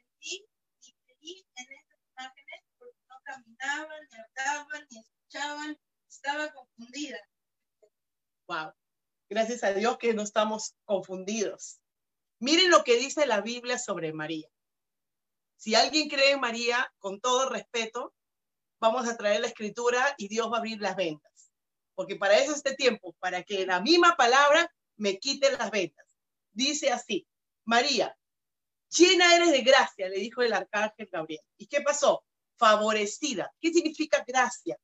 [9.47, 11.79] Gracias a Dios que no estamos confundidos.
[12.39, 14.49] Miren lo que dice la Biblia sobre María.
[15.55, 18.13] Si alguien cree en María, con todo respeto,
[18.81, 21.53] vamos a traer la escritura y Dios va a abrir las ventas.
[21.95, 26.05] Porque para eso este tiempo, para que la misma palabra me quite las ventas.
[26.51, 27.25] Dice así,
[27.63, 28.17] María,
[28.89, 31.45] llena eres de gracia, le dijo el arcángel Gabriel.
[31.55, 32.25] ¿Y qué pasó?
[32.57, 33.49] Favorecida.
[33.61, 34.77] ¿Qué significa gracia?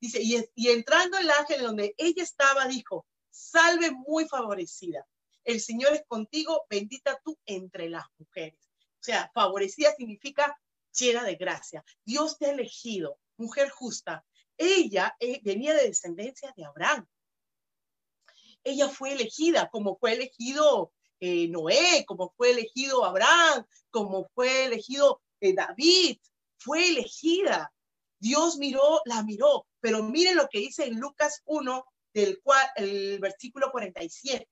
[0.00, 5.06] Dice, y, y entrando el ángel donde ella estaba, dijo, salve muy favorecida.
[5.44, 8.58] El Señor es contigo, bendita tú entre las mujeres.
[9.00, 10.58] O sea, favorecida significa
[10.92, 11.84] llena de gracia.
[12.04, 14.24] Dios te ha elegido, mujer justa.
[14.56, 17.06] Ella eh, venía de descendencia de Abraham.
[18.64, 25.22] Ella fue elegida como fue elegido eh, Noé, como fue elegido Abraham, como fue elegido
[25.40, 26.18] eh, David.
[26.58, 27.72] Fue elegida.
[28.18, 29.66] Dios miró, la miró.
[29.80, 34.48] Pero miren lo que dice en Lucas 1, del cual, el versículo 47.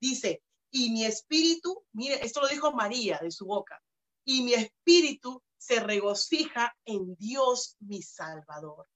[0.00, 3.82] Dice, y mi espíritu, mire, esto lo dijo María de su boca,
[4.24, 8.86] y mi espíritu se regocija en Dios mi Salvador.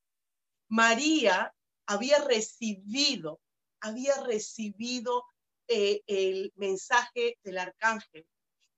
[0.69, 1.53] María
[1.87, 3.41] había recibido,
[3.81, 5.25] había recibido
[5.67, 8.27] eh, el mensaje del arcángel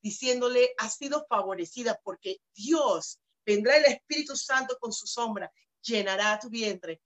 [0.02, 6.50] diciéndole, ha sido favorecida porque Dios vendrá el Espíritu Santo con su sombra, llenará tu
[6.50, 7.00] vientre.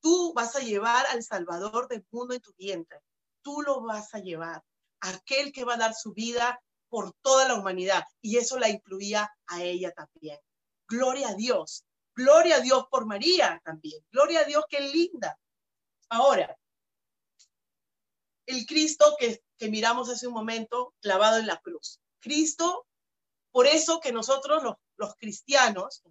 [0.00, 3.00] Tú vas a llevar al Salvador del mundo en tu vientre.
[3.42, 4.62] Tú lo vas a llevar
[5.00, 8.04] aquel que va a dar su vida por toda la humanidad.
[8.20, 10.38] Y eso la incluía a ella también.
[10.88, 11.84] Gloria a Dios.
[12.14, 14.04] Gloria a Dios por María también.
[14.10, 15.38] Gloria a Dios, qué linda.
[16.08, 16.56] Ahora,
[18.46, 22.00] el Cristo que, que miramos hace un momento clavado en la cruz.
[22.18, 22.86] Cristo,
[23.52, 26.02] por eso que nosotros los, los cristianos,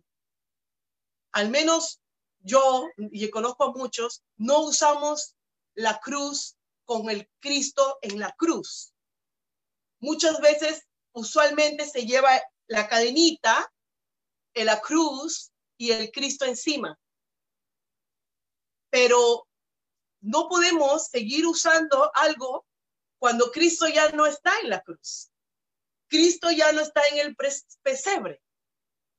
[1.33, 2.01] al menos
[2.39, 5.35] yo, y conozco a muchos, no usamos
[5.73, 8.93] la cruz con el Cristo en la cruz.
[9.99, 13.71] Muchas veces, usualmente se lleva la cadenita,
[14.53, 16.99] en la cruz y el Cristo encima.
[18.89, 19.47] Pero
[20.21, 22.65] no podemos seguir usando algo
[23.19, 25.29] cuando Cristo ya no está en la cruz.
[26.07, 27.35] Cristo ya no está en el
[27.83, 28.41] pesebre.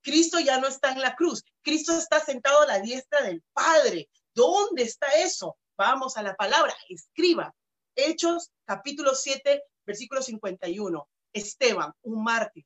[0.03, 1.45] Cristo ya no está en la cruz.
[1.63, 4.09] Cristo está sentado a la diestra del Padre.
[4.35, 5.59] ¿Dónde está eso?
[5.77, 7.55] Vamos a la palabra, escriba.
[7.95, 11.09] Hechos capítulo 7, versículo 51.
[11.33, 12.65] Esteban, un mártir,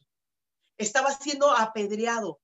[0.78, 2.40] estaba siendo apedreado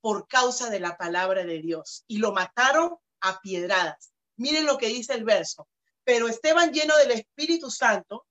[0.00, 4.12] por causa de la palabra de Dios y lo mataron a piedradas.
[4.36, 5.68] Miren lo que dice el verso.
[6.04, 8.26] Pero Esteban lleno del Espíritu Santo,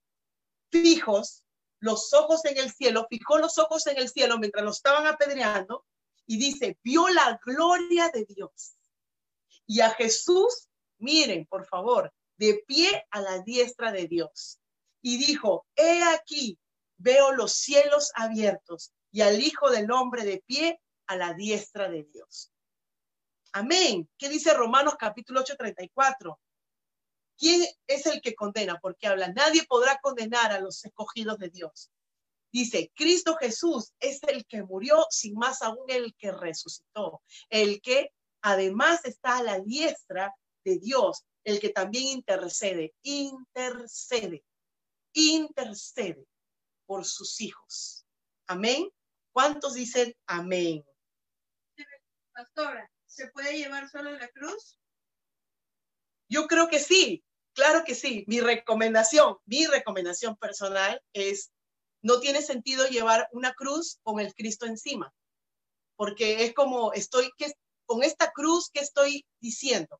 [0.71, 1.43] fijos
[1.79, 5.85] los ojos en el cielo, fijó los ojos en el cielo mientras lo estaban apedreando
[6.27, 8.75] y dice, vio la gloria de Dios.
[9.65, 14.59] Y a Jesús, miren, por favor, de pie a la diestra de Dios.
[15.01, 16.59] Y dijo, he aquí,
[16.97, 22.03] veo los cielos abiertos y al Hijo del Hombre de pie a la diestra de
[22.03, 22.51] Dios.
[23.53, 24.09] Amén.
[24.17, 26.39] ¿Qué dice Romanos capítulo 8, 34?
[27.37, 28.79] ¿Quién es el que condena?
[28.81, 31.89] Porque habla, nadie podrá condenar a los escogidos de Dios.
[32.51, 38.11] Dice, Cristo Jesús es el que murió, sin más aún el que resucitó, el que
[38.41, 40.33] además está a la diestra
[40.63, 44.43] de Dios, el que también intercede, intercede,
[45.13, 46.25] intercede
[46.85, 48.05] por sus hijos.
[48.47, 48.89] Amén.
[49.31, 50.83] ¿Cuántos dicen amén?
[52.33, 54.79] Pastora, ¿se puede llevar solo la cruz?
[56.29, 58.23] Yo creo que sí, claro que sí.
[58.27, 61.51] Mi recomendación, mi recomendación personal es,
[62.01, 65.13] no tiene sentido llevar una cruz con el Cristo encima,
[65.95, 67.51] porque es como, estoy, ¿qué,
[67.85, 69.99] con esta cruz, ¿qué estoy diciendo?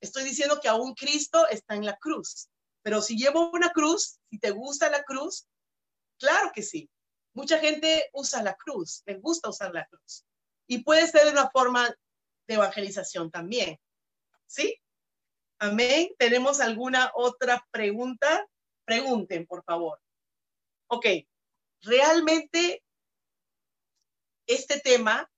[0.00, 2.48] Estoy diciendo que aún Cristo está en la cruz.
[2.82, 5.48] Pero si llevo una cruz, si te gusta la cruz,
[6.18, 6.88] claro que sí.
[7.34, 10.24] Mucha gente usa la cruz, les gusta usar la cruz.
[10.66, 11.88] Y puede ser una forma
[12.46, 13.78] de evangelización también.
[14.46, 14.80] ¿Sí?
[15.58, 16.10] Amén.
[16.18, 18.46] ¿Tenemos alguna otra pregunta?
[18.84, 19.98] Pregunten, por favor.
[20.88, 21.06] Ok.
[21.82, 22.82] Realmente
[24.46, 25.30] este tema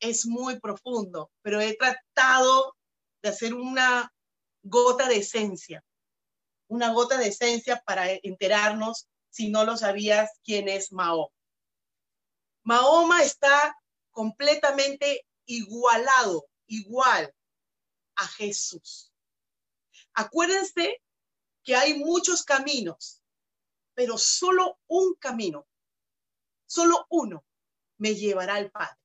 [0.00, 2.76] es muy profundo, pero he tratado
[3.22, 4.12] de hacer una
[4.62, 5.84] gota de esencia,
[6.68, 11.32] una gota de esencia para enterarnos, si no lo sabías, quién es Mahoma.
[12.64, 13.76] Mahoma está
[14.10, 17.34] completamente igualado, igual
[18.16, 19.12] a Jesús.
[20.12, 21.00] Acuérdense
[21.62, 23.17] que hay muchos caminos,
[23.98, 25.66] pero solo un camino,
[26.66, 27.44] solo uno
[27.96, 28.96] me llevará al Padre.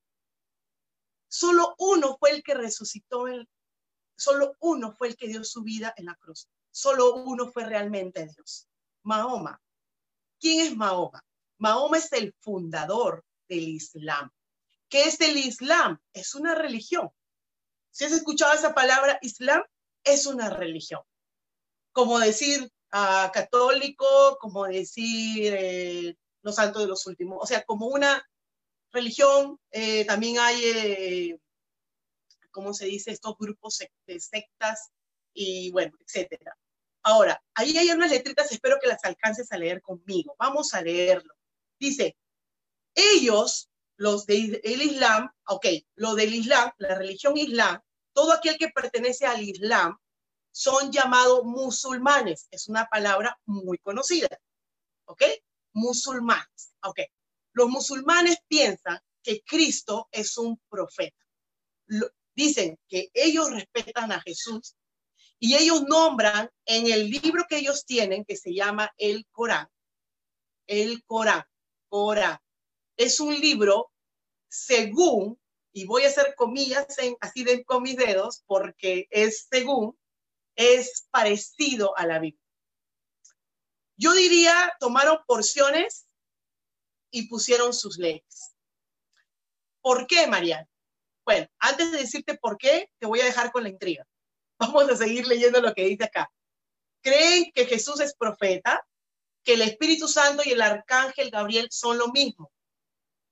[1.27, 3.25] Solo uno fue el que resucitó,
[4.15, 6.47] solo uno fue el que dio su vida en la cruz.
[6.69, 8.67] Solo uno fue realmente Dios.
[9.01, 9.59] Mahoma.
[10.39, 11.25] ¿Quién es Mahoma?
[11.57, 14.29] Mahoma es el fundador del Islam.
[14.89, 15.99] ¿Qué es el Islam?
[16.13, 17.09] Es una religión.
[17.89, 19.63] Si has escuchado esa palabra Islam,
[20.03, 21.01] es una religión.
[21.93, 27.87] Como decir ah, católico, como decir eh, los santos de los últimos, o sea, como
[27.87, 28.25] una
[28.91, 31.39] religión, eh, también hay, eh,
[32.51, 33.11] ¿cómo se dice?
[33.11, 34.91] Estos grupos de sectas
[35.33, 36.55] y bueno, etcétera.
[37.03, 40.35] Ahora, ahí hay unas letritas, espero que las alcances a leer conmigo.
[40.39, 41.33] Vamos a leerlo.
[41.77, 42.15] Dice,
[42.95, 47.81] ellos, los del Islam, ok, lo del Islam, la religión Islam,
[48.13, 49.97] todo aquel que pertenece al Islam,
[50.53, 52.47] son llamados musulmanes.
[52.51, 54.29] Es una palabra muy conocida.
[55.05, 55.23] ¿Ok?
[55.73, 56.73] Musulmanes.
[56.83, 56.99] Ok.
[57.53, 61.17] Los musulmanes piensan que Cristo es un profeta.
[62.35, 64.75] dicen que ellos respetan a Jesús
[65.39, 69.67] y ellos nombran en el libro que ellos tienen, que se llama el Corán,
[70.67, 71.43] el Corán,
[71.89, 72.39] Corán.
[72.97, 73.91] Es un libro
[74.47, 75.39] según,
[75.71, 76.87] y voy a hacer comillas
[77.19, 79.97] así de, con mis dedos, porque es según,
[80.55, 82.41] es parecido a la Biblia.
[83.97, 86.07] Yo diría, tomaron porciones
[87.11, 88.55] y pusieron sus leyes.
[89.81, 90.67] ¿Por qué, Mariana?
[91.25, 94.05] Bueno, antes de decirte por qué, te voy a dejar con la intriga.
[94.59, 96.31] Vamos a seguir leyendo lo que dice acá.
[97.01, 98.85] Creen que Jesús es profeta,
[99.43, 102.51] que el Espíritu Santo y el Arcángel Gabriel son lo mismo.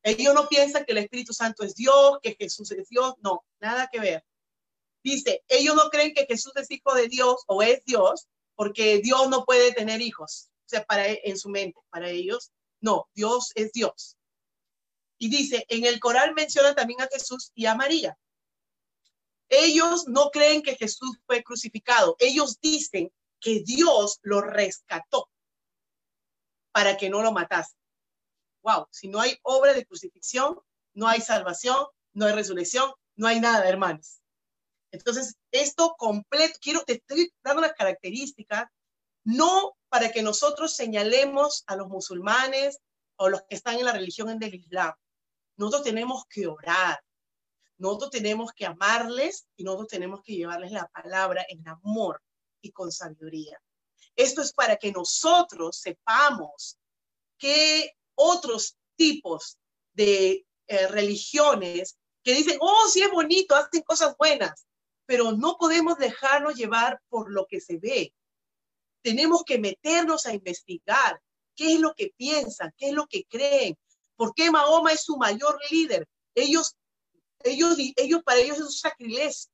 [0.04, 3.88] Ellos no piensan que el Espíritu Santo es Dios, que Jesús es Dios, no, nada
[3.92, 4.26] que ver.
[5.04, 9.30] Dice, ellos no creen que Jesús es hijo de Dios o es Dios, porque Dios
[9.30, 10.50] no puede tener hijos.
[10.66, 14.18] O sea, para en su mente, para ellos no, Dios es Dios.
[15.18, 18.18] Y dice, en el coral menciona también a Jesús y a María.
[19.50, 22.16] Ellos no creen que Jesús fue crucificado.
[22.20, 25.30] Ellos dicen que Dios lo rescató
[26.72, 27.76] para que no lo matase.
[28.64, 30.60] Wow, si no hay obra de crucifixión,
[30.94, 34.21] no hay salvación, no hay resurrección, no hay nada, hermanos.
[34.92, 38.66] Entonces, esto completo, quiero, te estoy dando las características
[39.24, 42.80] no para que nosotros señalemos a los musulmanes
[43.18, 44.94] o los que están en la religión del Islam.
[45.58, 47.00] Nosotros tenemos que orar,
[47.78, 52.22] nosotros tenemos que amarles y nosotros tenemos que llevarles la palabra en amor
[52.62, 53.62] y con sabiduría.
[54.16, 56.78] Esto es para que nosotros sepamos
[57.38, 59.58] que otros tipos
[59.94, 64.66] de eh, religiones que dicen, oh, sí es bonito, hacen cosas buenas,
[65.06, 68.14] pero no podemos dejarnos llevar por lo que se ve,
[69.02, 71.22] tenemos que meternos a investigar
[71.56, 73.78] qué es lo que piensan, qué es lo que creen,
[74.16, 76.08] por qué Mahoma es su mayor líder.
[76.36, 76.76] Ellos,
[77.44, 79.52] ellos, ellos para ellos es un sacrilegio,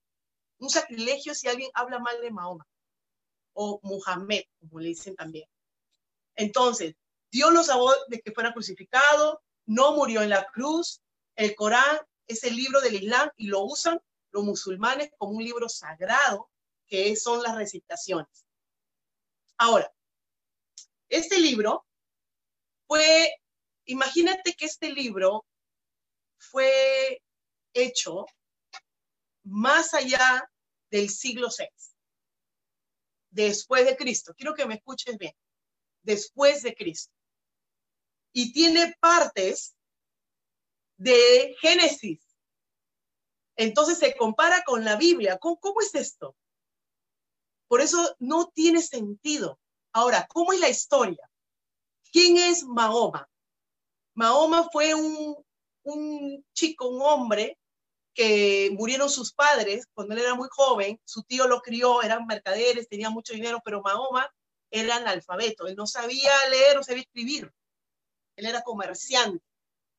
[0.60, 2.68] un sacrilegio si alguien habla mal de Mahoma
[3.54, 5.48] o Muhammad, como le dicen también.
[6.36, 6.96] Entonces,
[7.32, 11.02] Dios los salvó de que fuera crucificado, no murió en la cruz.
[11.36, 14.00] El Corán es el libro del Islam y lo usan
[14.32, 16.50] los musulmanes como un libro sagrado,
[16.88, 18.46] que son las recitaciones.
[19.58, 19.92] Ahora,
[21.10, 21.86] este libro
[22.88, 23.30] fue,
[23.86, 25.46] imagínate que este libro
[26.38, 27.22] fue
[27.74, 28.26] hecho
[29.44, 30.50] más allá
[30.90, 31.68] del siglo VI,
[33.30, 34.34] después de Cristo.
[34.36, 35.34] Quiero que me escuches bien,
[36.04, 37.14] después de Cristo.
[38.34, 39.76] y tiene partes
[40.98, 42.27] de Génesis.
[43.58, 45.38] Entonces se compara con la Biblia.
[45.40, 46.36] ¿Cómo, ¿Cómo, es esto?
[47.68, 49.60] Por eso no tiene sentido.
[49.92, 51.30] Ahora, ¿cómo es la historia?
[52.12, 53.28] ¿Quién es Mahoma?
[54.14, 55.36] Mahoma fue un,
[55.84, 57.58] un chico, un hombre
[58.14, 62.88] que murieron sus padres cuando él era muy joven, su tío lo crió, eran mercaderes,
[62.88, 64.28] tenía mucho dinero, pero Mahoma
[64.72, 67.52] era analfabeto, él no sabía leer, no sabía escribir,
[68.36, 69.44] él era comerciante.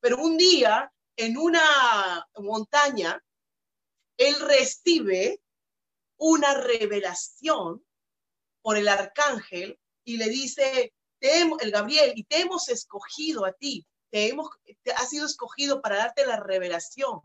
[0.00, 3.22] Pero un día, en una montaña,
[4.18, 5.40] él recibe
[6.18, 7.84] una revelación
[8.60, 13.86] por el arcángel y le dice, te el Gabriel, y te hemos escogido a ti,
[14.10, 14.48] te hemos,
[14.82, 17.20] te has sido escogido para darte la revelación.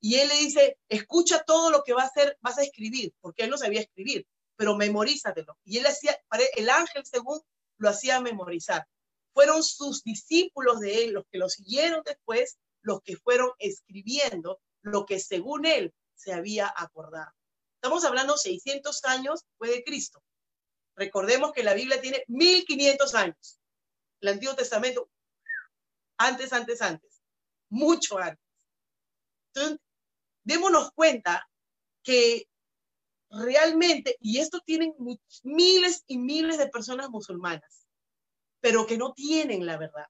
[0.00, 3.44] Y él le dice, escucha todo lo que va a hacer, vas a escribir, porque
[3.44, 4.26] él no sabía escribir,
[4.56, 5.56] pero memorízatelo.
[5.64, 6.16] Y él hacía,
[6.56, 7.40] el ángel según
[7.78, 8.86] lo hacía memorizar.
[9.32, 15.06] Fueron sus discípulos de él los que lo siguieron después, los que fueron escribiendo lo
[15.06, 17.32] que según él se había acordado.
[17.74, 20.22] Estamos hablando 600 años después de Cristo.
[20.94, 23.60] Recordemos que la Biblia tiene 1500 años.
[24.20, 25.10] El Antiguo Testamento,
[26.18, 27.22] antes, antes, antes,
[27.70, 28.44] mucho antes.
[29.54, 29.80] Entonces,
[30.44, 31.48] démonos cuenta
[32.04, 32.46] que
[33.30, 34.94] realmente, y esto tienen
[35.42, 37.86] miles y miles de personas musulmanas,
[38.60, 40.06] pero que no tienen la verdad.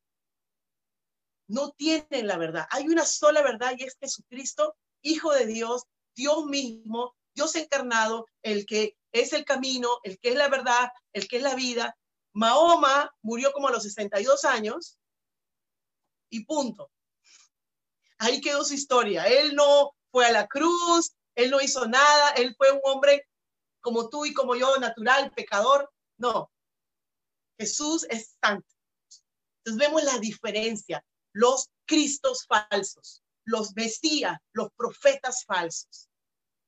[1.53, 2.67] No tienen la verdad.
[2.71, 5.83] Hay una sola verdad y es Jesucristo, Hijo de Dios,
[6.15, 11.29] Dios mismo, Dios encarnado, el que es el camino, el que es la verdad, el
[11.29, 11.95] que es la vida.
[12.33, 14.99] Mahoma murió como a los 62 años
[16.31, 16.91] y punto.
[18.17, 19.25] Ahí quedó su historia.
[19.25, 23.29] Él no fue a la cruz, él no hizo nada, él fue un hombre
[23.83, 25.93] como tú y como yo, natural, pecador.
[26.17, 26.51] No,
[27.59, 28.75] Jesús es santo.
[29.59, 36.09] Entonces vemos la diferencia, los cristos falsos, los mesías, los profetas falsos,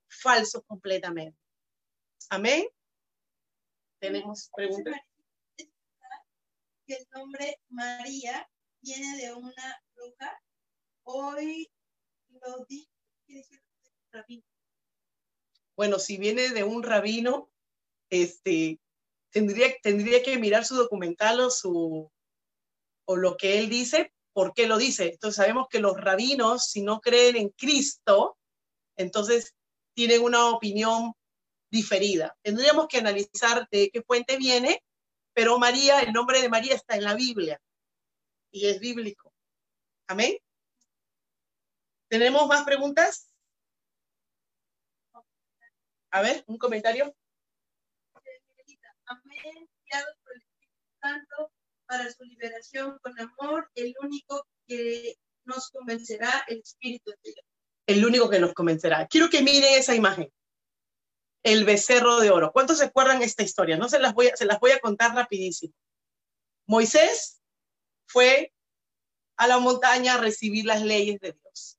[0.08, 1.38] falsos completamente.
[2.30, 2.66] Amén.
[4.00, 4.94] ¿Tenemos preguntas?
[6.86, 8.46] el nombre María
[8.82, 10.38] viene de una bruja.
[11.04, 11.70] Hoy
[12.28, 12.94] lo dijo
[15.76, 17.50] bueno, si viene de un rabino,
[18.10, 18.80] este,
[19.30, 22.12] tendría, tendría que mirar su documental o, su,
[23.06, 25.12] o lo que él dice, por qué lo dice.
[25.12, 28.36] Entonces sabemos que los rabinos, si no creen en Cristo,
[28.96, 29.54] entonces
[29.94, 31.14] tienen una opinión
[31.70, 32.36] diferida.
[32.42, 34.82] Tendríamos que analizar de qué fuente viene,
[35.32, 37.60] pero María, el nombre de María está en la Biblia
[38.50, 39.32] y es bíblico.
[40.08, 40.36] Amén.
[42.08, 43.32] ¿Tenemos más preguntas?
[46.10, 47.14] A ver, un comentario.
[49.06, 49.68] Amén,
[50.22, 51.53] por el Espíritu Santo
[51.86, 57.46] para su liberación con amor, el único que nos convencerá, el Espíritu de Dios.
[57.86, 59.06] El único que nos convencerá.
[59.06, 60.32] Quiero que miren esa imagen.
[61.42, 62.52] El becerro de oro.
[62.52, 63.76] ¿Cuántos se acuerdan esta historia?
[63.76, 65.74] No se las voy a, se las voy a contar rapidísimo.
[66.66, 67.42] Moisés
[68.06, 68.52] fue
[69.36, 71.78] a la montaña a recibir las leyes de Dios.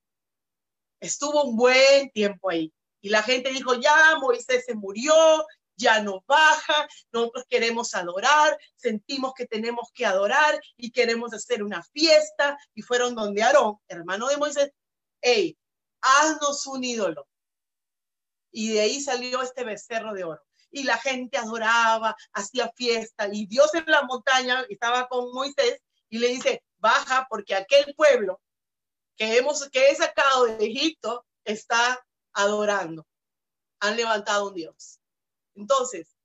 [1.00, 2.72] Estuvo un buen tiempo ahí.
[3.02, 5.14] Y la gente dijo, ya Moisés se murió,
[5.78, 11.84] ya no baja, nosotros queremos adorar, sentimos que tenemos que adorar y queremos hacer una
[11.84, 12.58] fiesta.
[12.74, 14.72] Y fueron donde Aarón, hermano de Moisés,
[15.22, 15.58] hey,
[16.02, 17.28] haznos un ídolo.
[18.52, 20.42] Y de ahí salió este becerro de oro.
[20.72, 23.28] Y la gente adoraba, hacía fiesta.
[23.32, 28.42] Y Dios en la montaña estaba con Moisés y le dice, baja porque aquel pueblo
[29.18, 33.06] que, hemos, que he sacado de Egipto está adorando.
[33.80, 35.00] Han levantado un Dios.
[35.56, 36.16] Entonces,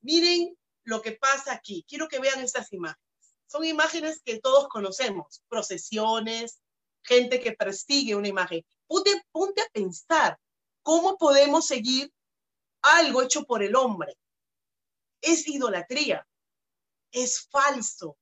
[0.00, 1.84] miren lo que pasa aquí.
[1.88, 3.04] Quiero que vean estas imágenes.
[3.46, 6.60] Son imágenes que todos conocemos, procesiones,
[7.02, 8.64] gente que persigue una imagen.
[8.86, 10.38] Ponte, ponte a pensar
[10.82, 12.12] cómo podemos seguir
[12.82, 14.16] algo hecho por el hombre.
[15.20, 16.26] Es idolatría,
[17.12, 18.16] es falso,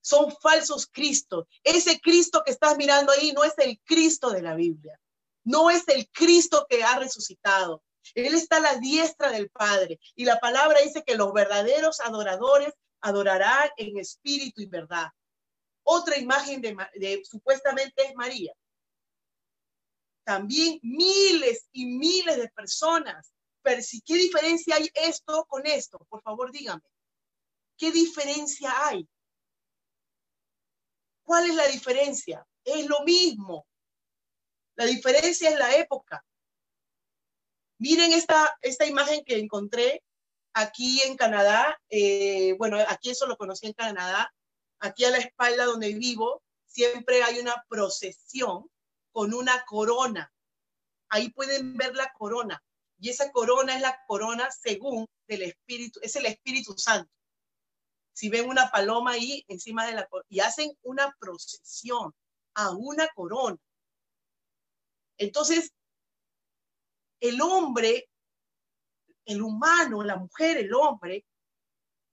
[0.00, 1.46] son falsos Cristos.
[1.62, 4.98] Ese Cristo que estás mirando ahí no es el Cristo de la Biblia
[5.44, 7.82] no es el Cristo que ha resucitado.
[8.14, 9.98] Él está la diestra del Padre.
[10.14, 15.08] Y la palabra dice que los verdaderos adoradores adorarán en espíritu y verdad.
[15.82, 18.52] Otra imagen de, supuestamente es María.
[20.24, 23.32] También miles y miles de personas.
[23.62, 25.98] Pero si, ¿qué diferencia hay esto con esto?
[26.08, 26.82] Por favor, dígame.
[27.76, 29.08] ¿Qué diferencia hay?
[31.24, 32.46] ¿Cuál es la diferencia?
[32.64, 33.66] Es lo mismo.
[34.76, 36.24] La diferencia es la época.
[37.80, 40.02] Miren esta, esta imagen que encontré
[40.52, 41.80] aquí en Canadá.
[41.88, 44.30] Eh, bueno, aquí eso lo conocí en Canadá.
[44.80, 48.70] aquí a la espalda donde vivo, siempre hay una procesión
[49.12, 50.30] con una corona.
[51.08, 52.62] Ahí pueden ver la corona.
[52.98, 57.10] Y esa corona es la corona según del Espíritu, es el Espíritu Santo.
[58.12, 62.12] Si ven una paloma ahí encima de la y hacen una procesión
[62.54, 63.56] a una corona.
[65.16, 65.72] Entonces,
[67.20, 68.08] el hombre,
[69.24, 71.24] el humano, la mujer, el hombre,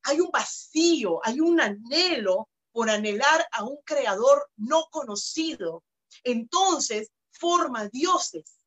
[0.03, 5.83] hay un vacío, hay un anhelo por anhelar a un creador no conocido.
[6.23, 8.59] Entonces, forma dioses,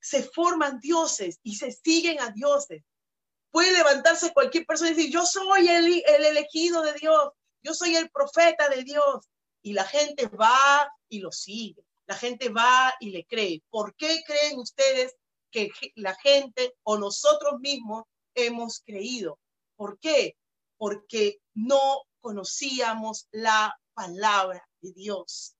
[0.00, 2.82] se forman dioses y se siguen a dioses.
[3.50, 7.30] Puede levantarse cualquier persona y decir, yo soy el, el elegido de Dios,
[7.62, 9.26] yo soy el profeta de Dios.
[9.62, 13.62] Y la gente va y lo sigue, la gente va y le cree.
[13.70, 15.16] ¿Por qué creen ustedes
[15.50, 19.38] que la gente o nosotros mismos hemos creído?
[19.76, 20.36] ¿Por qué?
[20.76, 25.56] Porque no conocíamos la palabra de Dios.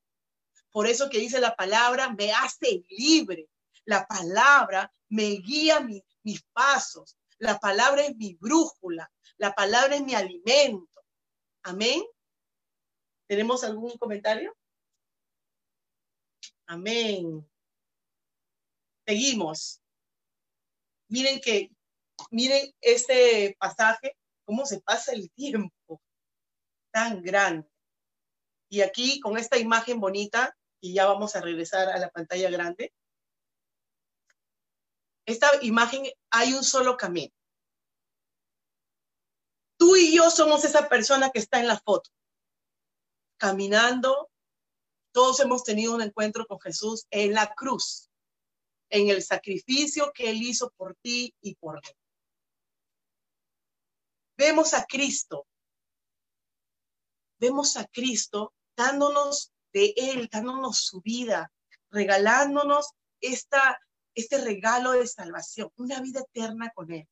[0.70, 3.48] Por eso que dice la palabra, me hace libre.
[3.84, 7.16] La palabra me guía mis pasos.
[7.38, 9.10] La palabra es mi brújula.
[9.38, 11.02] La palabra es mi alimento.
[11.62, 12.02] Amén.
[13.26, 14.54] ¿Tenemos algún comentario?
[16.66, 17.48] Amén.
[19.08, 19.80] Seguimos.
[21.08, 21.70] Miren que,
[22.30, 26.02] miren este pasaje, cómo se pasa el tiempo
[26.92, 27.66] tan grande.
[28.68, 32.92] Y aquí con esta imagen bonita, y ya vamos a regresar a la pantalla grande,
[35.24, 37.32] esta imagen hay un solo camino.
[39.78, 42.10] Tú y yo somos esa persona que está en la foto,
[43.38, 44.30] caminando.
[45.12, 48.07] Todos hemos tenido un encuentro con Jesús en la cruz,
[48.90, 51.92] en el sacrificio que Él hizo por ti y por mí.
[54.36, 55.46] Vemos a Cristo
[57.38, 61.52] vemos a Cristo dándonos de Él, dándonos su vida,
[61.90, 63.78] regalándonos esta,
[64.14, 67.08] este regalo de salvación, una vida eterna con Él.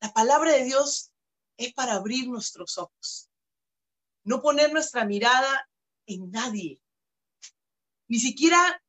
[0.00, 1.12] La palabra de Dios
[1.56, 3.30] es para abrir nuestros ojos,
[4.24, 5.68] no poner nuestra mirada
[6.06, 6.80] en nadie,
[8.08, 8.82] ni siquiera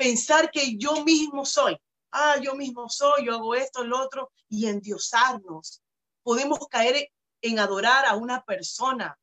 [0.00, 1.76] pensar que yo mismo soy.
[2.10, 5.82] Ah, yo mismo soy, yo hago esto, lo otro, y endiosarnos.
[6.22, 7.10] Podemos caer
[7.42, 9.18] en adorar a una persona,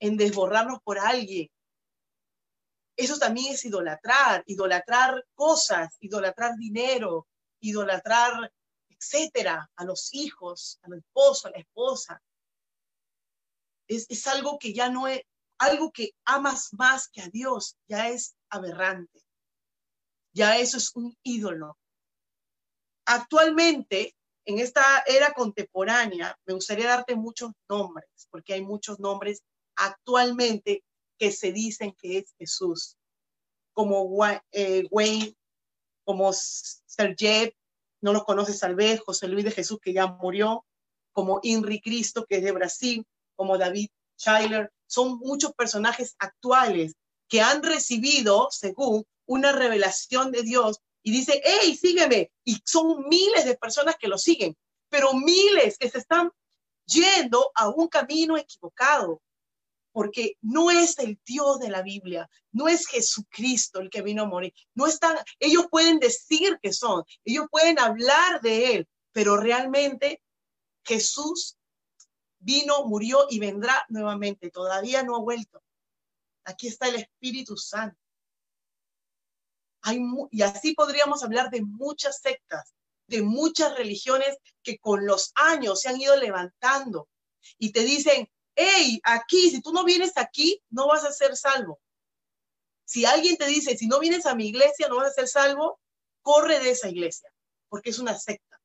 [0.00, 1.48] en desborrarnos por alguien.
[2.96, 7.28] Eso también es idolatrar, idolatrar cosas, idolatrar dinero,
[7.60, 8.52] idolatrar,
[8.88, 12.20] etcétera, a los hijos, al esposo, a la esposa.
[13.86, 15.22] Es, es algo que ya no es,
[15.58, 19.25] algo que amas más que a Dios, ya es aberrante.
[20.36, 21.78] Ya eso es un ídolo.
[23.06, 24.14] Actualmente
[24.44, 29.42] en esta era contemporánea, me gustaría darte muchos nombres, porque hay muchos nombres
[29.76, 30.84] actualmente
[31.18, 32.98] que se dicen que es Jesús,
[33.72, 34.06] como
[34.52, 35.34] eh, Wayne,
[36.04, 37.54] como Sergey,
[38.02, 40.66] no lo conoces tal vez, José Luis de Jesús, que ya murió,
[41.12, 43.06] como Inri Cristo, que es de Brasil,
[43.36, 43.88] como David
[44.20, 46.92] Schuyler, son muchos personajes actuales
[47.26, 52.32] que han recibido, según una revelación de Dios, y dice, hey, sígueme.
[52.44, 54.56] Y son miles de personas que lo siguen,
[54.88, 56.32] pero miles que se están
[56.84, 59.22] yendo a un camino equivocado,
[59.92, 64.26] porque no es el Dios de la Biblia, no es Jesucristo el que vino a
[64.26, 64.52] morir.
[64.74, 70.20] No están, ellos pueden decir que son, ellos pueden hablar de él, pero realmente
[70.84, 71.56] Jesús
[72.40, 74.50] vino, murió y vendrá nuevamente.
[74.50, 75.62] Todavía no ha vuelto.
[76.44, 78.05] Aquí está el Espíritu Santo
[80.30, 82.74] y así podríamos hablar de muchas sectas,
[83.06, 87.08] de muchas religiones que con los años se han ido levantando
[87.58, 91.80] y te dicen, hey, aquí, si tú no vienes aquí, no vas a ser salvo.
[92.84, 95.80] Si alguien te dice, si no vienes a mi iglesia, no vas a ser salvo,
[96.22, 97.32] corre de esa iglesia,
[97.68, 98.60] porque es una secta.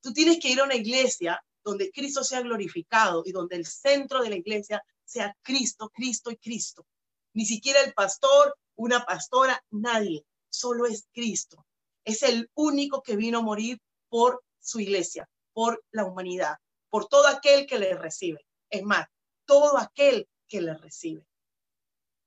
[0.00, 4.22] Tú tienes que ir a una iglesia donde Cristo sea glorificado y donde el centro
[4.22, 6.86] de la iglesia sea Cristo, Cristo y Cristo.
[7.32, 11.66] Ni siquiera el pastor, una pastora, nadie, solo es Cristo.
[12.04, 16.56] Es el único que vino a morir por su iglesia, por la humanidad,
[16.90, 18.44] por todo aquel que le recibe.
[18.70, 19.06] Es más,
[19.46, 21.26] todo aquel que le recibe.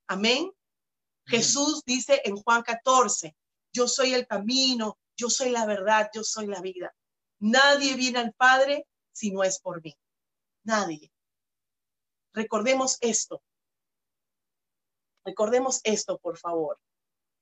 [0.07, 0.51] Amén.
[1.25, 3.35] Jesús dice en Juan 14,
[3.73, 6.95] yo soy el camino, yo soy la verdad, yo soy la vida.
[7.39, 9.95] Nadie viene al Padre si no es por mí.
[10.63, 11.11] Nadie.
[12.33, 13.41] Recordemos esto.
[15.27, 16.79] Recordemos esto, por favor.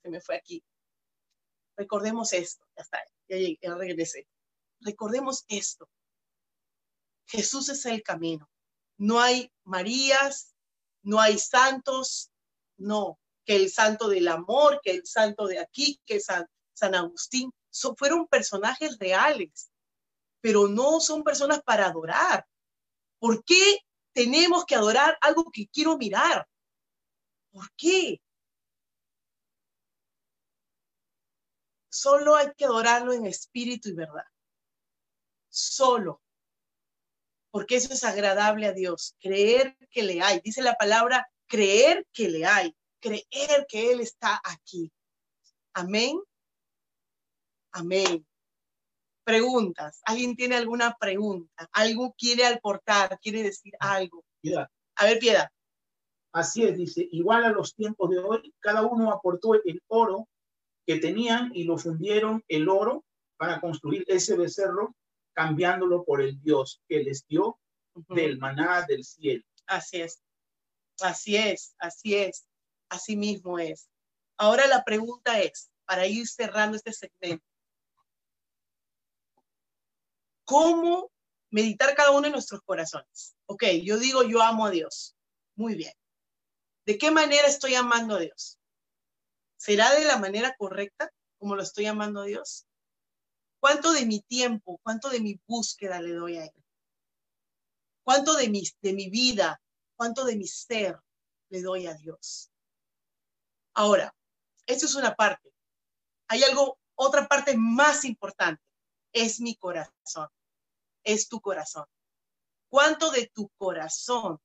[0.01, 0.63] Se me fue aquí.
[1.77, 2.65] Recordemos esto.
[2.75, 2.97] Ya está,
[3.29, 4.27] ya, regresé.
[4.79, 5.87] Recordemos esto.
[7.27, 8.49] Jesús es el camino.
[8.97, 10.55] no hay Marías,
[11.03, 12.31] no hay santos,
[12.77, 17.53] no, que el santo del amor, que el santo de aquí, que San, San Agustín,
[17.99, 19.69] fueron personajes reales,
[20.41, 22.47] pero no son personas para adorar.
[23.19, 23.77] ¿Por qué
[24.11, 26.47] tenemos que adorar algo que quiero mirar?
[27.55, 28.21] ¿Por qué?
[31.87, 34.25] Solo hay que adorarlo en espíritu y verdad.
[35.47, 36.21] Solo.
[37.51, 39.15] Porque eso es agradable a Dios.
[39.21, 40.41] Creer que le hay.
[40.41, 42.75] Dice la palabra, creer que le hay.
[42.99, 44.91] Creer que Él está aquí.
[45.75, 46.19] Amén.
[47.71, 48.27] Amén.
[49.23, 50.01] Preguntas.
[50.03, 51.69] ¿Alguien tiene alguna pregunta?
[51.71, 53.17] ¿Algo quiere aportar?
[53.21, 54.25] ¿Quiere decir algo?
[54.95, 55.49] A ver, Piedad.
[56.35, 60.27] Así es, dice, igual a los tiempos de hoy, cada uno aportó el oro
[60.85, 63.05] que tenían y lo fundieron el oro
[63.37, 64.93] para construir ese becerro,
[65.33, 67.57] cambiándolo por el Dios que les dio
[68.09, 69.45] del maná del cielo.
[69.65, 70.21] Así es,
[70.99, 72.45] así es, así es,
[72.89, 73.87] así mismo es.
[74.37, 77.45] Ahora la pregunta es, para ir cerrando este segmento,
[80.43, 81.09] ¿cómo
[81.49, 83.37] meditar cada uno de nuestros corazones?
[83.45, 85.15] Ok, yo digo, yo amo a Dios.
[85.55, 85.93] Muy bien.
[86.85, 88.59] ¿De qué manera estoy amando a Dios?
[89.57, 92.67] ¿Será de la manera correcta como lo estoy llamando a Dios?
[93.59, 96.65] ¿Cuánto de mi tiempo, cuánto de mi búsqueda le doy a Él?
[98.03, 99.59] ¿Cuánto de mi, de mi vida,
[99.95, 100.99] cuánto de mi ser
[101.49, 102.51] le doy a Dios?
[103.73, 104.15] Ahora,
[104.67, 105.51] esto es una parte.
[106.27, 108.61] Hay algo, otra parte más importante.
[109.11, 110.29] Es mi corazón.
[111.03, 111.85] Es tu corazón.
[112.69, 114.39] ¿Cuánto de tu corazón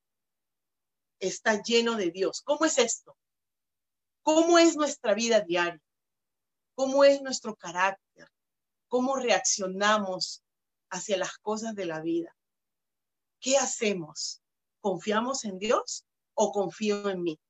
[1.20, 2.42] está lleno de Dios?
[2.42, 3.16] ¿Cómo es esto?
[4.22, 5.82] ¿Cómo es nuestra vida diaria?
[6.74, 8.28] ¿Cómo es nuestro carácter?
[8.88, 10.42] ¿Cómo reaccionamos
[10.90, 12.36] hacia las cosas de la vida?
[13.40, 14.42] ¿Qué hacemos?
[14.80, 16.04] ¿Confiamos en Dios
[16.34, 17.40] o confío en mí?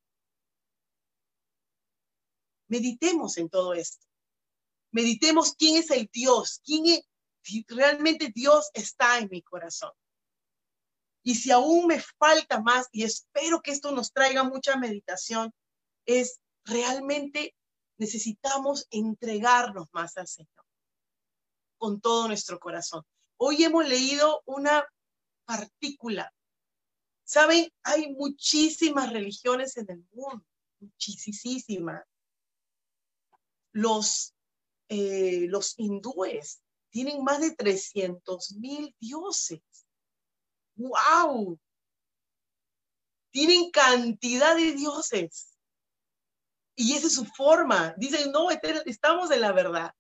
[2.69, 4.07] Meditemos en todo esto.
[4.93, 7.05] Meditemos quién es el Dios, quién es,
[7.69, 9.93] realmente Dios está en mi corazón.
[11.23, 15.53] Y si aún me falta más, y espero que esto nos traiga mucha meditación,
[16.07, 17.55] es realmente
[17.99, 20.65] necesitamos entregarnos más al Señor
[21.81, 23.03] con todo nuestro corazón.
[23.39, 24.87] Hoy hemos leído una
[25.47, 26.33] partícula.
[27.25, 30.45] Saben, hay muchísimas religiones en el mundo,
[30.79, 32.05] muchísimas.
[33.73, 34.35] Los,
[34.89, 36.61] eh, los hindúes
[36.91, 39.63] tienen más de 300 mil dioses.
[40.81, 41.59] ¡Wow!
[43.31, 45.59] Tienen cantidad de dioses.
[46.75, 47.95] Y esa es su forma.
[47.99, 49.93] Dicen, no, estamos en la verdad.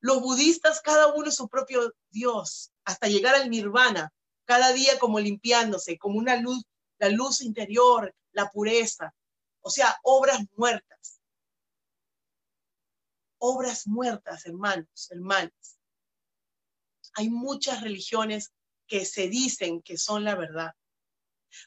[0.00, 4.10] Los budistas, cada uno es su propio Dios, hasta llegar al nirvana,
[4.46, 6.64] cada día como limpiándose, como una luz,
[6.98, 9.12] la luz interior, la pureza.
[9.60, 11.20] O sea, obras muertas.
[13.38, 15.78] Obras muertas, hermanos, hermanas.
[17.14, 18.52] Hay muchas religiones
[18.86, 20.72] que se dicen que son la verdad.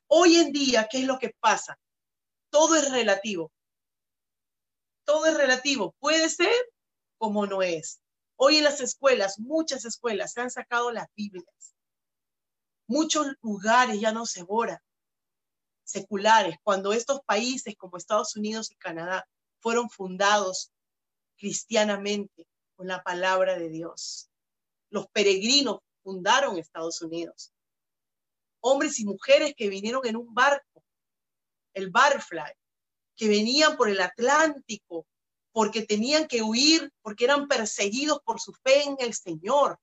[0.07, 1.79] Hoy en día, ¿qué es lo que pasa?
[2.49, 3.51] Todo es relativo
[5.09, 5.95] todo es relativo.
[5.97, 6.53] Puede ser
[7.17, 7.99] como no es.
[8.35, 11.75] Hoy en las escuelas, muchas escuelas se han sacado las Biblias.
[12.85, 14.77] Muchos lugares ya no se oran
[15.83, 19.27] seculares, cuando estos países como Estados Unidos y Canadá
[19.59, 20.71] fueron fundados
[21.37, 22.45] cristianamente
[22.75, 24.29] con la palabra de Dios.
[24.91, 27.51] Los peregrinos fundaron Estados Unidos.
[28.61, 30.83] Hombres y mujeres que vinieron en un barco,
[31.73, 32.53] el Barfly,
[33.15, 35.05] que venían por el Atlántico
[35.51, 39.79] porque tenían que huir, porque eran perseguidos por su fe en el Señor.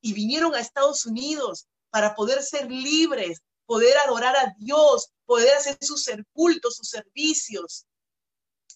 [0.00, 5.78] Y vinieron a Estados Unidos para poder ser libres, poder adorar a Dios, poder hacer
[5.80, 7.86] sus cultos, sus servicios.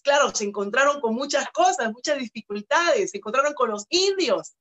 [0.01, 4.53] Claro, se encontraron con muchas cosas, muchas dificultades, se encontraron con los indios.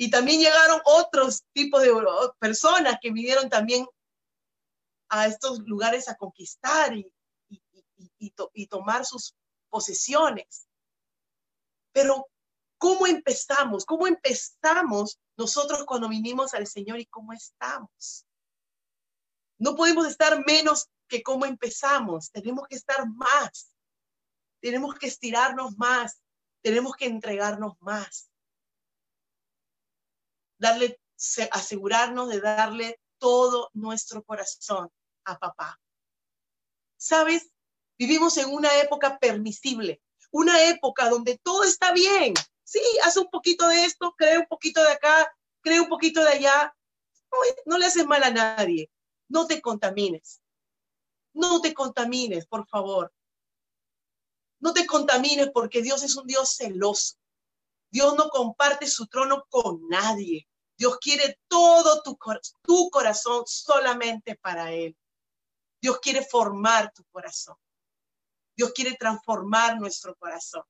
[0.00, 1.92] Y también llegaron otros tipos de
[2.38, 3.86] personas que vinieron también
[5.10, 9.36] a estos lugares a conquistar y, tomar sus
[9.68, 10.66] posesiones.
[11.92, 12.26] Pero,
[12.78, 13.84] ¿cómo empezamos?
[13.84, 18.24] ¿Cómo empezamos nosotros cuando vinimos al Señor y cómo estamos?
[19.58, 22.30] No podemos estar menos que cómo empezamos.
[22.30, 23.74] Tenemos que estar más.
[24.62, 26.22] Tenemos que estirarnos más.
[26.62, 28.29] Tenemos que entregarnos más.
[30.60, 31.00] Darle,
[31.50, 34.88] asegurarnos de darle todo nuestro corazón
[35.24, 35.80] a papá.
[36.96, 37.50] ¿Sabes?
[37.98, 40.00] Vivimos en una época permisible,
[40.30, 42.34] una época donde todo está bien.
[42.62, 46.30] Sí, hace un poquito de esto, cree un poquito de acá, cree un poquito de
[46.30, 46.74] allá,
[47.66, 48.90] no le haces mal a nadie.
[49.28, 50.40] No te contamines.
[51.32, 53.12] No te contamines, por favor.
[54.58, 57.16] No te contamines porque Dios es un Dios celoso.
[57.90, 60.48] Dios no comparte su trono con nadie.
[60.80, 62.16] Dios quiere todo tu,
[62.88, 64.96] corazón solamente para Él.
[65.78, 67.54] Dios quiere formar tu corazón.
[68.56, 70.64] Dios quiere transformar nuestro corazón.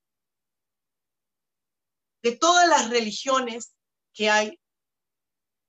[2.24, 3.72] De todas las religiones
[4.12, 4.60] que hay,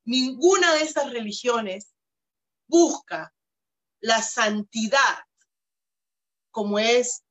[0.05, 1.93] ninguna de estas religiones
[2.67, 3.35] busca
[3.99, 5.19] la santidad
[6.49, 7.23] como es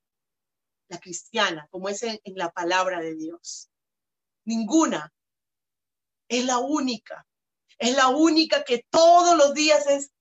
[0.87, 3.69] la cristiana, como es en, la palabra de Dios.
[4.45, 5.13] Ninguna.
[6.31, 7.27] Es la única.
[7.77, 10.13] Es la única que todos los días es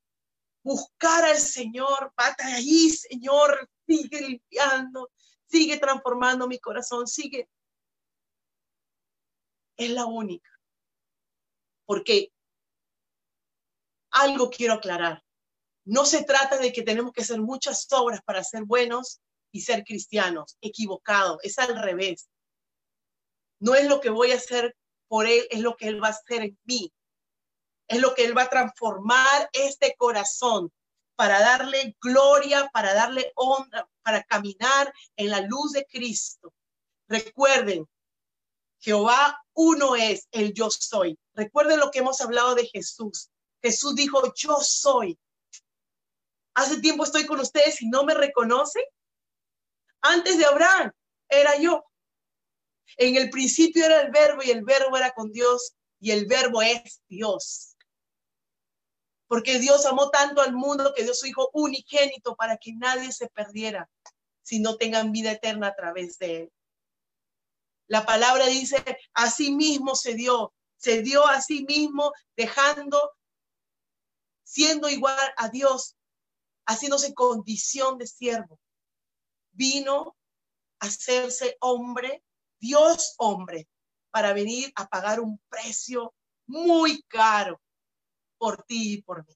[0.63, 2.11] buscar al Señor.
[2.15, 5.11] Pata ahí, Señor, sigue limpiando,
[5.45, 7.47] sigue transformando mi corazón, sigue.
[9.77, 10.49] Es la única.
[11.85, 12.33] Porque
[14.09, 15.23] algo quiero aclarar.
[15.85, 19.83] No se trata de que tenemos que hacer muchas obras para ser buenos y ser
[19.83, 20.57] cristianos.
[20.59, 22.31] Equivocado, es al revés.
[23.59, 24.75] No es lo que voy a hacer
[25.09, 26.93] por Él, es lo que Él va a hacer en mí.
[27.89, 30.71] Es lo que Él va a transformar este corazón
[31.17, 36.53] para darle gloria, para darle honra, para caminar en la luz de Cristo.
[37.09, 37.85] Recuerden,
[38.79, 41.19] Jehová uno es el yo soy.
[41.33, 43.29] Recuerden lo que hemos hablado de Jesús.
[43.61, 45.19] Jesús dijo, yo soy.
[46.53, 48.83] Hace tiempo estoy con ustedes y no me reconocen.
[50.01, 50.91] Antes de Abraham
[51.27, 51.83] era yo.
[52.97, 56.61] En el principio era el verbo y el verbo era con Dios y el verbo
[56.61, 57.75] es Dios.
[59.27, 63.27] Porque Dios amó tanto al mundo que dio su Hijo unigénito para que nadie se
[63.29, 63.89] perdiera,
[64.41, 66.51] si no tengan vida eterna a través de él.
[67.87, 68.83] La palabra dice,
[69.13, 73.11] así mismo se dio, se dio a sí mismo dejando,
[74.43, 75.95] siendo igual a Dios,
[76.65, 78.59] haciéndose condición de siervo.
[79.51, 80.15] Vino
[80.79, 82.23] a hacerse hombre,
[82.59, 83.67] Dios hombre,
[84.11, 86.13] para venir a pagar un precio
[86.47, 87.61] muy caro
[88.37, 89.35] por ti y por mí,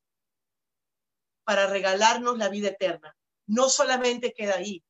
[1.44, 3.16] para regalarnos la vida eterna.
[3.46, 4.84] No solamente queda ahí,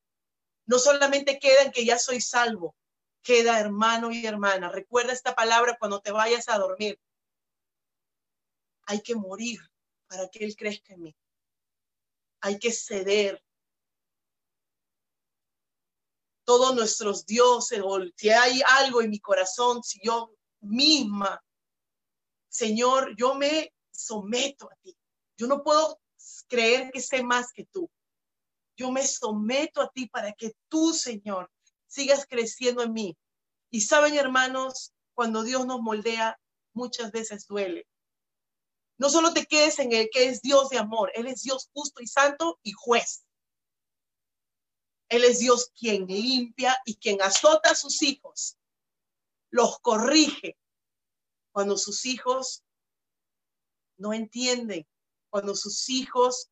[0.65, 2.75] no solamente queda en que ya soy salvo,
[3.21, 4.69] queda hermano y hermana.
[4.69, 6.99] Recuerda esta palabra cuando te vayas a dormir.
[8.85, 9.59] Hay que morir
[10.07, 11.15] para que Él crezca en mí
[12.43, 13.41] hay que ceder.
[16.45, 21.41] Todos nuestros dioses, o si hay algo en mi corazón, si yo misma,
[22.49, 24.95] Señor, yo me someto a ti.
[25.37, 25.99] Yo no puedo
[26.47, 27.89] creer que sé más que tú.
[28.75, 31.49] Yo me someto a ti para que tú, Señor,
[31.87, 33.17] sigas creciendo en mí.
[33.69, 36.39] Y saben, hermanos, cuando Dios nos moldea,
[36.73, 37.87] muchas veces duele.
[38.97, 42.01] No solo te quedes en el que es Dios de amor, Él es Dios justo
[42.01, 43.25] y santo y juez.
[45.13, 48.57] Él es Dios quien limpia y quien azota a sus hijos,
[49.51, 50.57] los corrige
[51.51, 52.63] cuando sus hijos
[53.97, 54.87] no entienden,
[55.29, 56.49] cuando sus hijos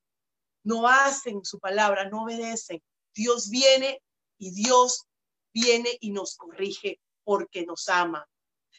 [0.64, 2.84] no hacen su palabra, no obedecen.
[3.16, 4.03] Dios viene
[4.38, 5.07] y Dios
[5.51, 8.30] viene y nos corrige porque nos ama.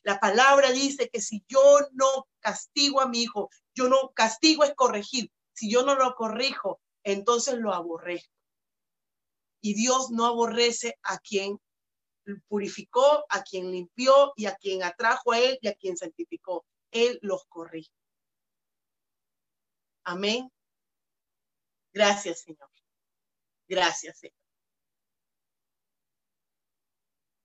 [0.04, 1.60] La palabra dice que si yo
[1.90, 5.32] no castigo a mi hijo, yo no castigo es corregir.
[5.54, 8.41] Si yo no lo corrijo, entonces lo aborrezco.
[9.62, 11.58] Y Dios no aborrece a quien
[12.48, 16.66] purificó, a quien limpió y a quien atrajo a Él y a quien santificó.
[16.90, 17.90] Él los corrige.
[20.04, 20.50] Amén.
[21.94, 22.68] Gracias, Señor.
[23.68, 24.36] Gracias, Señor.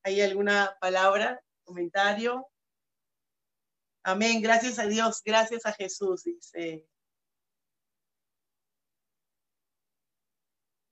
[0.03, 1.41] ¿Hay alguna palabra?
[1.68, 2.47] comentario.
[4.03, 6.88] Amén, gracias a Dios, gracias a Jesús, dice.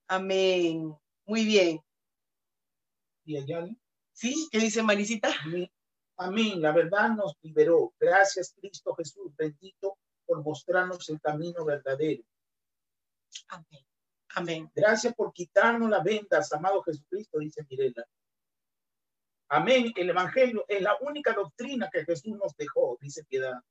[0.07, 0.95] Amén,
[1.26, 1.82] muy bien.
[3.26, 3.67] ¿Y allá?
[4.11, 4.47] ¿Sí?
[4.51, 5.30] ¿Qué dice Marisita?
[6.17, 6.61] Amén.
[6.61, 7.93] La verdad nos liberó.
[7.99, 9.36] Gracias, Cristo Jesús.
[9.36, 12.23] Bendito por mostrarnos el camino verdadero.
[13.49, 13.86] Amén.
[14.36, 14.71] Amén.
[14.73, 18.05] Gracias por quitarnos las vendas, amado Jesucristo, dice Mirela.
[19.49, 19.93] Amén.
[19.95, 23.61] El Evangelio es la única doctrina que Jesús nos dejó, dice Piedad.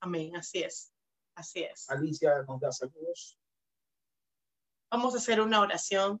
[0.00, 0.36] Amén.
[0.36, 0.92] Así es.
[1.34, 1.88] Así es.
[1.90, 3.38] Alicia nos da saludos.
[4.90, 6.20] Vamos a hacer una oración.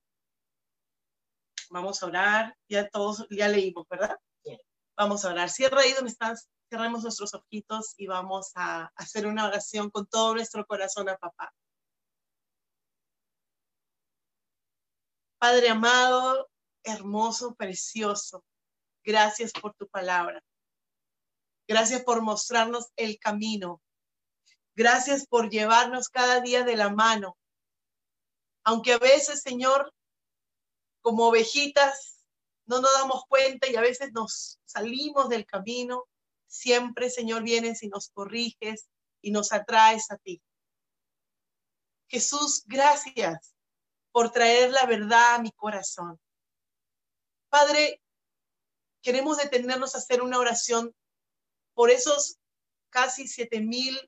[1.70, 2.56] Vamos a orar.
[2.68, 4.18] Ya todos, ya leímos, ¿verdad?
[4.96, 5.48] Vamos a orar.
[5.48, 6.48] Cierra ahí donde estás.
[6.68, 11.52] Cerremos nuestros ojitos y vamos a hacer una oración con todo nuestro corazón a papá.
[15.38, 16.50] Padre amado,
[16.84, 18.44] hermoso, precioso.
[19.02, 20.42] Gracias por tu palabra.
[21.66, 23.80] Gracias por mostrarnos el camino.
[24.74, 27.38] Gracias por llevarnos cada día de la mano.
[28.64, 29.92] Aunque a veces, Señor,
[31.00, 32.24] como ovejitas,
[32.66, 36.04] no nos damos cuenta y a veces nos salimos del camino,
[36.46, 38.88] siempre, Señor, vienes y nos corriges
[39.22, 40.42] y nos atraes a ti.
[42.08, 43.54] Jesús, gracias
[44.12, 46.18] por traer la verdad a mi corazón.
[47.48, 48.02] Padre,
[49.02, 50.94] queremos detenernos a hacer una oración
[51.74, 52.38] por esos
[52.90, 53.98] casi siete mil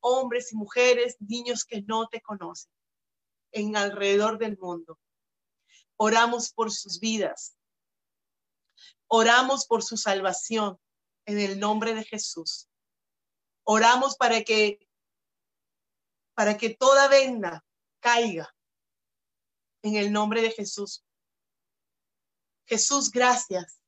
[0.00, 2.70] hombres y mujeres, niños que no te conocen
[3.52, 4.98] en alrededor del mundo.
[6.02, 7.58] Oramos por sus vidas.
[9.06, 10.78] Oramos por su salvación
[11.26, 12.70] en el nombre de Jesús.
[13.64, 14.78] Oramos para que
[16.34, 17.62] para que toda venda
[18.00, 18.48] caiga
[19.82, 21.04] en el nombre de Jesús.
[22.64, 23.82] Jesús, gracias.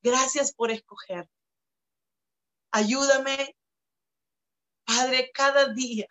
[0.00, 1.28] Gracias por escoger.
[2.70, 3.54] Ayúdame,
[4.86, 6.08] Padre, cada día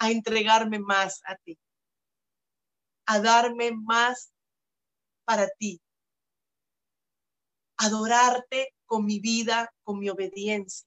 [0.00, 1.56] a entregarme más a ti,
[3.06, 4.32] a darme más
[5.24, 5.80] para ti,
[7.76, 10.86] adorarte con mi vida, con mi obediencia.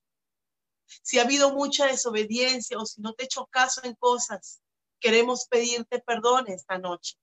[1.01, 4.61] Si ha habido mucha desobediencia o si no te he hecho caso en cosas,
[4.99, 7.15] queremos pedirte perdón esta noche.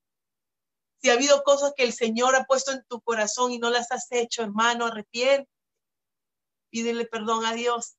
[1.01, 3.91] Si ha habido cosas que el Señor ha puesto en tu corazón y no las
[3.91, 5.51] has hecho, hermano, arrepiente.
[6.71, 7.97] Pídele perdón a Dios.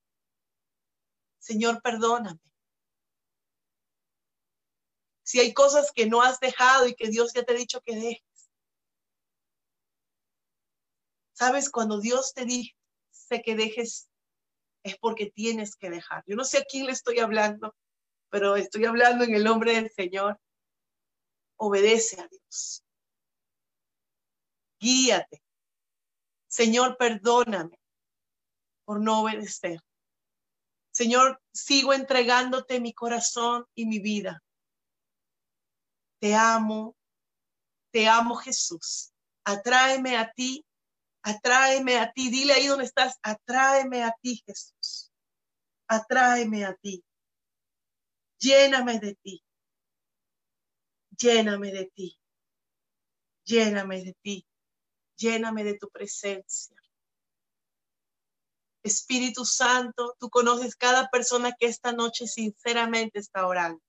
[1.40, 2.40] Señor, perdóname.
[5.24, 7.96] Si hay cosas que no has dejado y que Dios ya te ha dicho que
[7.96, 8.50] dejes.
[11.34, 12.76] Sabes, cuando Dios te dice
[13.44, 14.10] que dejes,
[14.84, 16.24] es porque tienes que dejar.
[16.28, 17.76] Yo no sé a quién le estoy hablando,
[18.30, 20.40] pero estoy hablando en el nombre del Señor.
[21.58, 22.84] Obedece a Dios.
[24.80, 25.42] Guíate.
[26.48, 27.80] Señor, perdóname
[28.86, 29.80] por no obedecer.
[30.92, 34.43] Señor, sigo entregándote mi corazón y mi vida.
[36.24, 36.96] Te amo,
[37.92, 39.12] te amo Jesús.
[39.44, 40.66] Atráeme a ti,
[41.22, 42.30] atráeme a ti.
[42.30, 45.12] Dile ahí donde estás, atráeme a ti Jesús.
[45.86, 47.04] Atráeme a ti.
[48.40, 49.44] Lléname de ti.
[51.18, 52.18] Lléname de ti.
[53.44, 54.48] Lléname de ti.
[55.18, 56.78] Lléname de tu presencia.
[58.82, 63.84] Espíritu Santo, tú conoces cada persona que esta noche sinceramente está orando.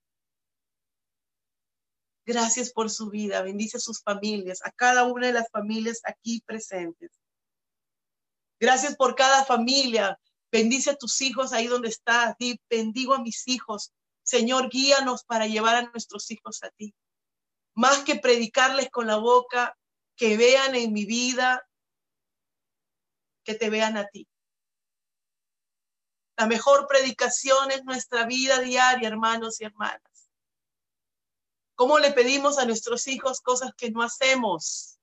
[2.27, 3.43] Gracias por su vida.
[3.43, 7.11] Bendice a sus familias, a cada una de las familias aquí presentes.
[8.59, 10.19] Gracias por cada familia.
[10.51, 12.35] Bendice a tus hijos ahí donde estás.
[12.71, 13.93] bendigo a mis hijos.
[14.23, 16.95] Señor, guíanos para llevar a nuestros hijos a ti.
[17.75, 19.77] Más que predicarles con la boca,
[20.17, 21.69] que vean en mi vida,
[23.45, 24.27] que te vean a ti.
[26.37, 30.14] La mejor predicación es nuestra vida diaria, hermanos y hermanas.
[31.77, 34.99] ¿Cómo le pedimos a nuestros hijos cosas que no hacemos?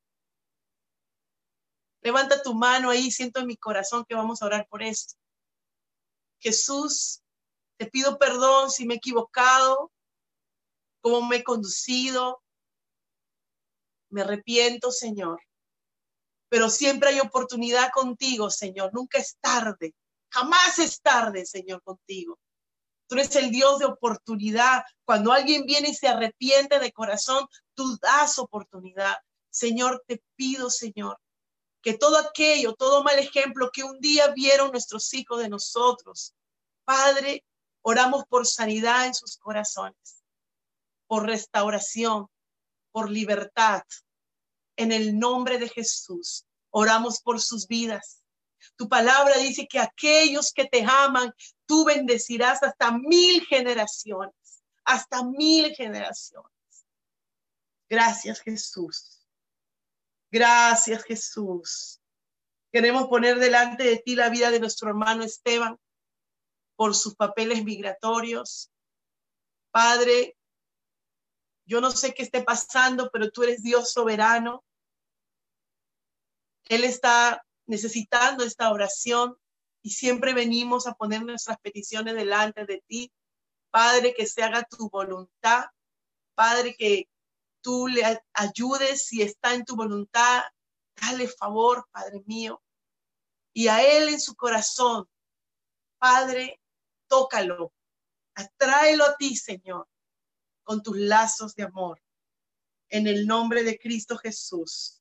[2.02, 5.16] Levanta tu mano ahí, siento en mi corazón que vamos a orar por esto.
[6.40, 7.22] Jesús,
[7.78, 9.92] te pido perdón si me he equivocado,
[11.02, 12.42] cómo me he conducido.
[14.10, 15.42] Me arrepiento, Señor.
[16.50, 18.94] Pero siempre hay oportunidad contigo, Señor.
[18.94, 19.94] Nunca es tarde.
[20.30, 22.40] Jamás es tarde, Señor, contigo.
[23.12, 24.86] Tú eres el Dios de oportunidad.
[25.04, 29.18] Cuando alguien viene y se arrepiente de corazón, tú das oportunidad.
[29.50, 31.20] Señor, te pido, Señor,
[31.82, 36.34] que todo aquello, todo mal ejemplo que un día vieron nuestros hijos de nosotros,
[36.86, 37.44] Padre,
[37.82, 40.24] oramos por sanidad en sus corazones,
[41.06, 42.28] por restauración,
[42.94, 43.82] por libertad.
[44.78, 48.21] En el nombre de Jesús, oramos por sus vidas.
[48.76, 51.34] Tu palabra dice que aquellos que te aman,
[51.66, 56.52] tú bendecirás hasta mil generaciones, hasta mil generaciones.
[57.90, 59.28] Gracias Jesús.
[60.32, 62.02] Gracias Jesús.
[62.72, 65.78] Queremos poner delante de ti la vida de nuestro hermano Esteban
[66.78, 68.72] por sus papeles migratorios.
[69.72, 70.38] Padre,
[71.66, 74.64] yo no sé qué esté pasando, pero tú eres Dios soberano.
[76.66, 79.38] Él está necesitando esta oración
[79.82, 83.14] y siempre venimos a poner nuestras peticiones delante de ti.
[83.72, 85.68] Padre, que se haga tu voluntad.
[86.36, 87.08] Padre, que
[87.62, 88.04] tú le
[88.34, 90.44] ayudes si está en tu voluntad.
[91.02, 92.62] Dale favor, Padre mío.
[93.54, 95.08] Y a él en su corazón,
[95.98, 96.60] Padre,
[97.08, 97.72] tócalo.
[98.36, 99.88] Atráelo a ti, Señor,
[100.64, 102.02] con tus lazos de amor.
[102.90, 105.01] En el nombre de Cristo Jesús.